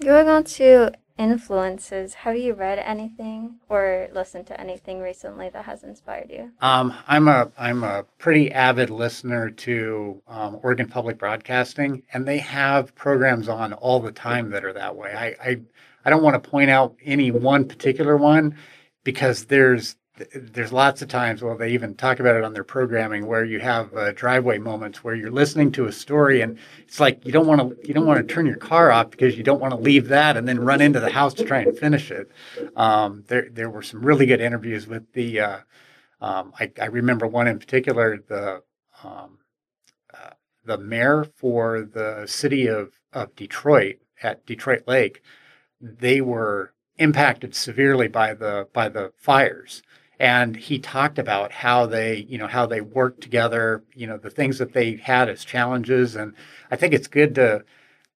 Going 0.00 0.28
on 0.28 0.44
to 0.44 0.92
influences, 1.18 2.14
have 2.14 2.36
you 2.36 2.54
read 2.54 2.78
anything 2.78 3.56
or 3.68 4.08
listened 4.12 4.46
to 4.48 4.60
anything 4.60 5.00
recently 5.00 5.48
that 5.50 5.64
has 5.64 5.84
inspired 5.84 6.30
you? 6.30 6.52
Um, 6.60 6.94
I'm 7.06 7.28
a 7.28 7.50
I'm 7.56 7.84
a 7.84 8.04
pretty 8.18 8.50
avid 8.52 8.90
listener 8.90 9.50
to 9.50 10.22
um, 10.26 10.58
Oregon 10.62 10.88
Public 10.88 11.18
Broadcasting, 11.18 12.02
and 12.12 12.26
they 12.26 12.38
have 12.38 12.94
programs 12.94 13.48
on 13.48 13.72
all 13.72 14.00
the 14.00 14.12
time 14.12 14.50
that 14.50 14.64
are 14.64 14.72
that 14.72 14.96
way. 14.96 15.12
I 15.14 15.50
I, 15.50 15.60
I 16.04 16.10
don't 16.10 16.22
want 16.22 16.42
to 16.42 16.50
point 16.50 16.70
out 16.70 16.96
any 17.04 17.30
one 17.30 17.66
particular 17.66 18.16
one 18.16 18.56
because 19.04 19.44
there's 19.44 19.96
there's 20.16 20.72
lots 20.72 21.02
of 21.02 21.08
times, 21.08 21.42
well, 21.42 21.56
they 21.56 21.72
even 21.72 21.94
talk 21.96 22.20
about 22.20 22.36
it 22.36 22.44
on 22.44 22.52
their 22.52 22.62
programming, 22.62 23.26
where 23.26 23.44
you 23.44 23.58
have 23.58 23.92
uh, 23.94 24.12
driveway 24.12 24.58
moments 24.58 25.02
where 25.02 25.14
you're 25.14 25.30
listening 25.30 25.72
to 25.72 25.86
a 25.86 25.92
story, 25.92 26.40
and 26.40 26.56
it's 26.86 27.00
like 27.00 27.24
you 27.26 27.32
don't 27.32 27.48
want 27.48 27.60
to 27.60 27.88
you 27.88 27.92
don't 27.92 28.06
want 28.06 28.26
to 28.26 28.34
turn 28.34 28.46
your 28.46 28.56
car 28.56 28.92
off 28.92 29.10
because 29.10 29.36
you 29.36 29.42
don't 29.42 29.60
want 29.60 29.72
to 29.72 29.80
leave 29.80 30.08
that 30.08 30.36
and 30.36 30.46
then 30.46 30.60
run 30.60 30.80
into 30.80 31.00
the 31.00 31.10
house 31.10 31.34
to 31.34 31.44
try 31.44 31.60
and 31.60 31.76
finish 31.76 32.12
it. 32.12 32.30
Um, 32.76 33.24
there 33.26 33.48
there 33.50 33.68
were 33.68 33.82
some 33.82 34.04
really 34.04 34.26
good 34.26 34.40
interviews 34.40 34.86
with 34.86 35.12
the. 35.14 35.40
Uh, 35.40 35.58
um, 36.20 36.52
I, 36.58 36.70
I, 36.80 36.86
remember 36.86 37.26
one 37.26 37.48
in 37.48 37.58
particular, 37.58 38.22
the 38.28 38.62
um, 39.02 39.38
uh, 40.14 40.30
the 40.64 40.78
mayor 40.78 41.24
for 41.24 41.82
the 41.82 42.26
city 42.26 42.68
of 42.68 42.92
of 43.12 43.34
Detroit 43.34 43.96
at 44.22 44.46
Detroit 44.46 44.84
Lake. 44.86 45.22
They 45.80 46.20
were 46.20 46.72
impacted 46.98 47.56
severely 47.56 48.06
by 48.06 48.34
the 48.34 48.68
by 48.72 48.88
the 48.88 49.12
fires 49.16 49.82
and 50.18 50.56
he 50.56 50.78
talked 50.78 51.18
about 51.18 51.52
how 51.52 51.86
they 51.86 52.26
you 52.28 52.38
know 52.38 52.46
how 52.46 52.66
they 52.66 52.80
worked 52.80 53.20
together 53.20 53.82
you 53.94 54.06
know 54.06 54.16
the 54.16 54.30
things 54.30 54.58
that 54.58 54.72
they 54.72 54.96
had 54.96 55.28
as 55.28 55.44
challenges. 55.44 56.16
And 56.16 56.34
i 56.70 56.76
think 56.76 56.94
it's 56.94 57.08
good 57.08 57.34
to 57.36 57.64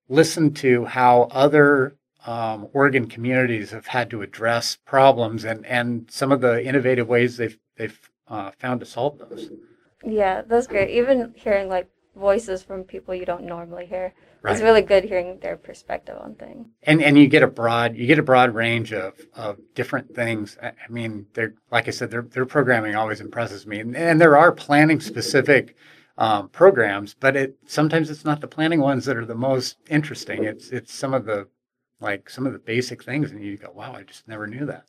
listen 0.08 0.54
to 0.54 0.84
how 0.84 1.22
other 1.30 1.96
um, 2.26 2.68
oregon 2.72 3.08
communities 3.08 3.70
have 3.70 3.86
had 3.86 4.10
to 4.10 4.22
address 4.22 4.76
problems 4.84 5.44
and 5.44 5.64
and 5.66 6.10
some 6.10 6.32
of 6.32 6.40
the 6.40 6.64
innovative 6.64 7.08
ways 7.08 7.36
they've 7.36 7.58
they've 7.76 8.10
uh, 8.28 8.50
found 8.58 8.80
to 8.80 8.86
solve 8.86 9.18
those. 9.18 9.50
Yeah 10.04 10.42
that's 10.42 10.66
great. 10.66 10.90
Even 10.90 11.32
hearing 11.36 11.68
like 11.68 11.88
voices 12.14 12.62
from 12.62 12.84
people 12.84 13.14
you 13.14 13.24
don't 13.24 13.44
normally 13.44 13.86
hear 13.86 14.12
Right. 14.40 14.52
It's 14.52 14.62
really 14.62 14.82
good 14.82 15.04
hearing 15.04 15.38
their 15.40 15.56
perspective 15.56 16.16
on 16.20 16.36
things. 16.36 16.68
And 16.84 17.02
and 17.02 17.18
you 17.18 17.26
get 17.26 17.42
a 17.42 17.48
broad 17.48 17.96
you 17.96 18.06
get 18.06 18.20
a 18.20 18.22
broad 18.22 18.54
range 18.54 18.92
of, 18.92 19.14
of 19.34 19.58
different 19.74 20.14
things. 20.14 20.56
I 20.62 20.72
mean, 20.88 21.26
they're 21.34 21.54
like 21.72 21.88
I 21.88 21.90
said, 21.90 22.10
their 22.10 22.22
their 22.22 22.46
programming 22.46 22.94
always 22.94 23.20
impresses 23.20 23.66
me, 23.66 23.80
and, 23.80 23.96
and 23.96 24.20
there 24.20 24.36
are 24.36 24.52
planning 24.52 25.00
specific 25.00 25.76
um, 26.18 26.48
programs, 26.50 27.14
but 27.14 27.36
it 27.36 27.56
sometimes 27.66 28.10
it's 28.10 28.24
not 28.24 28.40
the 28.40 28.48
planning 28.48 28.80
ones 28.80 29.04
that 29.06 29.16
are 29.16 29.24
the 29.24 29.34
most 29.34 29.76
interesting. 29.88 30.44
It's 30.44 30.68
it's 30.70 30.94
some 30.94 31.14
of 31.14 31.24
the 31.24 31.48
like 32.00 32.30
some 32.30 32.46
of 32.46 32.52
the 32.52 32.58
basic 32.60 33.02
things, 33.02 33.30
and 33.30 33.42
you 33.42 33.56
go, 33.56 33.70
wow, 33.72 33.94
I 33.94 34.02
just 34.02 34.28
never 34.28 34.46
knew 34.46 34.66
that. 34.66 34.84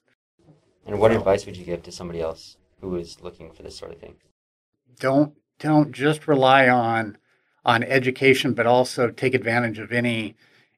And 0.85 0.99
what 0.99 1.11
advice 1.11 1.45
would 1.45 1.57
you 1.57 1.65
give 1.65 1.83
to 1.83 1.91
somebody 1.91 2.21
else 2.21 2.57
who 2.81 2.95
is 2.95 3.21
looking 3.21 3.51
for 3.51 3.63
this 3.63 3.75
sort 3.75 3.91
of 3.91 3.99
thing? 3.99 4.15
Don't 4.99 5.33
don't 5.59 5.91
just 5.91 6.27
rely 6.27 6.67
on 6.69 7.17
on 7.65 7.83
education, 7.83 8.53
but 8.53 8.65
also 8.65 9.09
take 9.09 9.33
advantage 9.33 9.79
of 9.79 9.91
any 9.91 10.35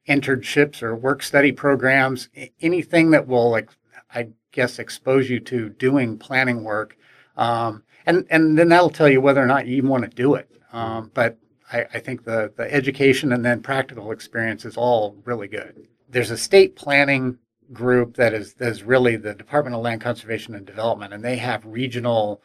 internships 0.08 0.82
or 0.82 0.96
work 0.96 1.22
study 1.22 1.52
programs, 1.52 2.28
anything 2.60 3.10
that 3.12 3.26
will, 3.26 3.50
like, 3.50 3.70
I 4.14 4.28
guess, 4.50 4.78
expose 4.78 5.30
you 5.30 5.40
to 5.40 5.68
doing 5.68 6.18
planning 6.18 6.64
work. 6.64 6.96
Um, 7.36 7.84
and, 8.04 8.26
and 8.30 8.58
then 8.58 8.68
that'll 8.68 8.90
tell 8.90 9.08
you 9.08 9.20
whether 9.20 9.42
or 9.42 9.46
not 9.46 9.66
you 9.66 9.76
even 9.76 9.90
want 9.90 10.04
to 10.04 10.10
do 10.10 10.34
it. 10.34 10.50
Um, 10.72 11.10
but 11.14 11.38
I, 11.72 11.86
I 11.94 11.98
think 12.00 12.24
the, 12.24 12.52
the 12.56 12.72
education 12.72 13.32
and 13.32 13.44
then 13.44 13.62
practical 13.62 14.10
experience 14.10 14.64
is 14.64 14.76
all 14.76 15.16
really 15.24 15.48
good. 15.48 15.86
There's 16.08 16.30
a 16.30 16.36
state 16.36 16.76
planning 16.76 17.38
group 17.72 18.16
that 18.16 18.34
is, 18.34 18.54
that 18.54 18.68
is 18.68 18.82
really 18.82 19.16
the 19.16 19.34
Department 19.34 19.76
of 19.76 19.82
Land 19.82 20.00
Conservation 20.00 20.54
and 20.54 20.66
Development, 20.66 21.14
and 21.14 21.24
they 21.24 21.36
have 21.36 21.64
regional 21.64 22.42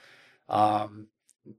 um, 0.49 1.07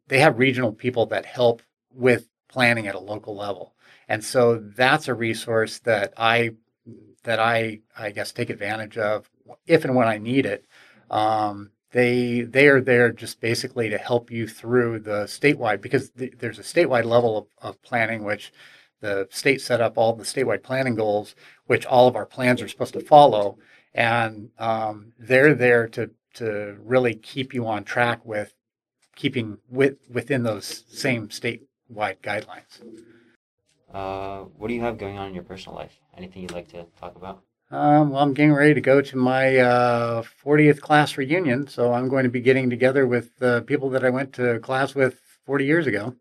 they 0.07 0.19
have 0.21 0.39
regional 0.39 0.73
people 0.73 1.07
that 1.07 1.27
help 1.27 1.63
with 1.93 2.29
planning 2.49 2.87
at 2.87 2.95
a 2.95 3.01
local 3.01 3.37
level. 3.37 3.75
And 4.09 4.25
so 4.25 4.57
that's 4.59 5.09
a 5.09 5.15
resource 5.15 5.79
that 5.81 6.13
I 6.17 6.53
that 7.25 7.39
I 7.39 7.81
I 7.97 8.11
guess 8.11 8.33
take 8.33 8.51
advantage 8.51 8.97
of 8.99 9.29
if 9.67 9.85
and 9.85 9.95
when 9.95 10.09
I 10.09 10.19
need 10.19 10.47
it. 10.47 10.65
Um, 11.11 11.71
they 11.93 12.43
they 12.43 12.69
are 12.69 12.81
there 12.81 13.13
just 13.13 13.41
basically 13.41 13.89
to 13.91 13.99
help 13.99 14.31
you 14.31 14.47
through 14.47 15.01
the 15.01 15.25
statewide 15.25 15.81
because 15.81 16.11
th- 16.11 16.35
there's 16.39 16.59
a 16.59 16.63
statewide 16.63 17.05
level 17.05 17.39
of, 17.39 17.47
of 17.63 17.83
planning 17.83 18.25
which 18.25 18.53
the 19.01 19.27
state 19.31 19.61
set 19.61 19.81
up 19.81 19.97
all 19.97 20.15
the 20.15 20.25
statewide 20.25 20.63
planning 20.63 20.95
goals 20.95 21.35
which 21.67 21.87
all 21.87 22.09
of 22.09 22.17
our 22.17 22.27
plans 22.27 22.61
are 22.61 22.69
supposed 22.69 22.93
to 22.93 23.01
follow 23.01 23.57
and 23.95 24.51
um, 24.59 25.13
they're 25.19 25.55
there 25.55 25.89
to 25.89 26.11
to 26.35 26.77
really 26.85 27.15
keep 27.15 27.55
you 27.55 27.67
on 27.67 27.85
track 27.85 28.25
with 28.25 28.53
keeping 29.17 29.59
with 29.71 29.97
within 30.11 30.43
those 30.43 30.85
same 30.89 31.31
state 31.31 31.68
wide 31.89 32.21
guidelines. 32.23 32.83
Uh, 33.93 34.45
what 34.57 34.69
do 34.69 34.75
you 34.75 34.81
have 34.81 34.99
going 34.99 35.19
on 35.19 35.29
in 35.29 35.35
your 35.35 35.45
personal 35.45 35.77
life? 35.77 35.99
Anything 36.17 36.43
you'd 36.43 36.53
like 36.53 36.69
to 36.69 36.85
talk 37.01 37.17
about? 37.17 37.43
Um, 37.71 38.11
well, 38.11 38.23
I'm 38.23 38.33
getting 38.33 38.53
ready 38.53 38.75
to 38.75 38.81
go 38.81 39.03
to 39.03 39.17
my 39.17 39.59
uh, 39.59 40.23
40th 40.45 40.81
class 40.81 41.19
reunion, 41.19 41.67
so 41.67 41.93
I'm 41.93 42.09
going 42.09 42.25
to 42.25 42.31
be 42.31 42.41
getting 42.41 42.71
together 42.71 43.07
with 43.07 43.37
the 43.39 43.63
people 43.67 43.91
that 43.91 44.05
I 44.05 44.11
went 44.11 44.33
to 44.35 44.59
class 44.61 44.95
with 44.95 45.21
40 45.45 45.67
years 45.67 45.87
ago. 45.87 46.15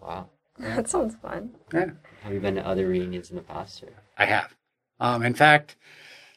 Wow. 0.00 0.30
That 0.58 0.88
sounds 0.88 1.14
fun. 1.16 1.50
Yeah. 1.72 1.90
Have 2.22 2.32
you 2.32 2.40
been 2.40 2.54
to 2.54 2.66
other 2.66 2.86
reunions 2.86 3.30
in 3.30 3.36
the 3.36 3.42
past? 3.42 3.82
Or? 3.82 3.88
I 4.16 4.26
have. 4.26 4.54
Um, 5.00 5.22
in 5.22 5.34
fact, 5.34 5.76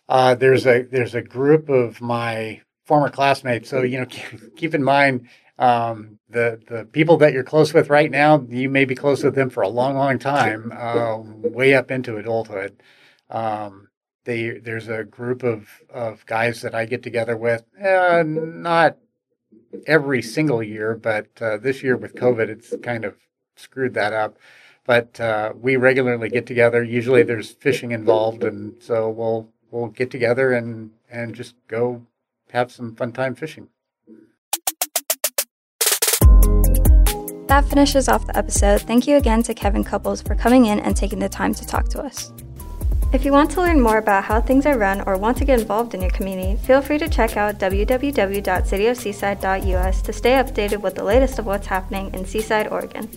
uh, 0.09 0.35
there's 0.35 0.65
a 0.65 0.83
there's 0.83 1.15
a 1.15 1.21
group 1.21 1.69
of 1.69 2.01
my 2.01 2.61
former 2.85 3.09
classmates. 3.09 3.69
So 3.69 3.83
you 3.83 3.99
know, 3.99 4.05
keep, 4.09 4.55
keep 4.55 4.75
in 4.75 4.83
mind 4.83 5.27
um, 5.57 6.19
the 6.29 6.59
the 6.67 6.85
people 6.85 7.17
that 7.17 7.33
you're 7.33 7.43
close 7.43 7.73
with 7.73 7.89
right 7.89 8.11
now, 8.11 8.45
you 8.49 8.69
may 8.69 8.85
be 8.85 8.95
close 8.95 9.23
with 9.23 9.35
them 9.35 9.49
for 9.49 9.63
a 9.63 9.69
long, 9.69 9.95
long 9.95 10.19
time, 10.19 10.71
uh, 10.75 11.17
way 11.19 11.73
up 11.73 11.91
into 11.91 12.17
adulthood. 12.17 12.81
Um, 13.29 13.89
they, 14.25 14.57
there's 14.59 14.87
a 14.87 15.03
group 15.03 15.43
of, 15.43 15.69
of 15.89 16.25
guys 16.25 16.61
that 16.61 16.75
I 16.75 16.85
get 16.85 17.03
together 17.03 17.37
with, 17.37 17.63
uh, 17.81 18.23
not 18.25 18.97
every 19.87 20.21
single 20.21 20.61
year, 20.63 20.95
but 20.95 21.27
uh, 21.39 21.57
this 21.57 21.83
year 21.83 21.95
with 21.95 22.15
COVID, 22.15 22.49
it's 22.49 22.73
kind 22.83 23.05
of 23.05 23.15
screwed 23.55 23.93
that 23.93 24.13
up. 24.13 24.37
But 24.85 25.19
uh, 25.19 25.53
we 25.55 25.77
regularly 25.77 26.29
get 26.29 26.45
together. 26.45 26.83
Usually, 26.83 27.23
there's 27.23 27.51
fishing 27.51 27.91
involved, 27.91 28.43
and 28.43 28.75
so 28.83 29.09
we'll 29.09 29.49
we'll 29.71 29.87
get 29.87 30.11
together 30.11 30.53
and 30.53 30.91
and 31.09 31.33
just 31.33 31.55
go 31.67 32.05
have 32.51 32.71
some 32.71 32.95
fun 32.95 33.11
time 33.11 33.33
fishing. 33.33 33.69
That 37.47 37.65
finishes 37.65 38.07
off 38.09 38.25
the 38.25 38.35
episode. 38.35 38.81
Thank 38.81 39.05
you 39.05 39.17
again 39.17 39.43
to 39.43 39.53
Kevin 39.53 39.83
Cupples 39.83 40.23
for 40.23 40.33
coming 40.33 40.65
in 40.65 40.79
and 40.79 40.97
taking 40.97 41.19
the 41.19 41.29
time 41.29 41.53
to 41.53 41.63
talk 41.65 41.87
to 41.89 42.01
us. 42.01 42.33
If 43.13 43.23
you 43.23 43.31
want 43.31 43.51
to 43.51 43.61
learn 43.61 43.79
more 43.79 43.99
about 43.99 44.23
how 44.23 44.41
things 44.41 44.65
are 44.65 44.79
run 44.79 45.01
or 45.01 45.15
want 45.15 45.37
to 45.37 45.45
get 45.45 45.59
involved 45.59 45.93
in 45.93 46.01
your 46.01 46.09
community, 46.09 46.55
feel 46.65 46.81
free 46.81 46.97
to 46.97 47.07
check 47.07 47.37
out 47.37 47.59
www.cityofseaside.us 47.59 50.01
to 50.01 50.11
stay 50.11 50.31
updated 50.31 50.81
with 50.81 50.95
the 50.95 51.03
latest 51.03 51.37
of 51.37 51.45
what's 51.45 51.67
happening 51.67 52.11
in 52.15 52.25
Seaside, 52.25 52.67
Oregon. 52.67 53.07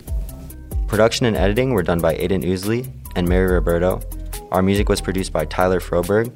Production 0.87 1.25
and 1.25 1.35
editing 1.35 1.73
were 1.73 1.81
done 1.81 1.99
by 1.99 2.13
Aiden 2.15 2.45
Ousley 2.45 2.87
and 3.15 3.27
Mary 3.27 3.51
Roberto. 3.51 3.99
Our 4.51 4.61
music 4.61 4.89
was 4.89 5.01
produced 5.01 5.33
by 5.33 5.45
Tyler 5.45 5.79
Froberg. 5.79 6.31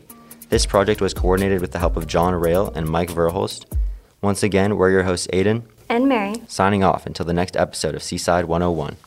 This 0.50 0.66
project 0.66 1.00
was 1.00 1.14
coordinated 1.14 1.62
with 1.62 1.72
the 1.72 1.78
help 1.80 1.96
of 1.96 2.08
John 2.08 2.34
Rail 2.34 2.74
and 2.76 2.90
Mike 2.90 3.12
Verholst. 3.12 3.66
Once 4.22 4.42
again, 4.42 4.78
we're 4.78 4.90
your 4.90 5.04
hosts, 5.04 5.28
Aiden 5.28 5.62
And 5.94 6.10
Mary. 6.10 6.42
signing 6.48 6.84
off 6.84 7.06
until 7.06 7.28
the 7.28 7.34
next 7.34 7.56
episode 7.56 7.94
of 7.94 8.02
Seaside 8.02 8.46
101. 8.46 8.98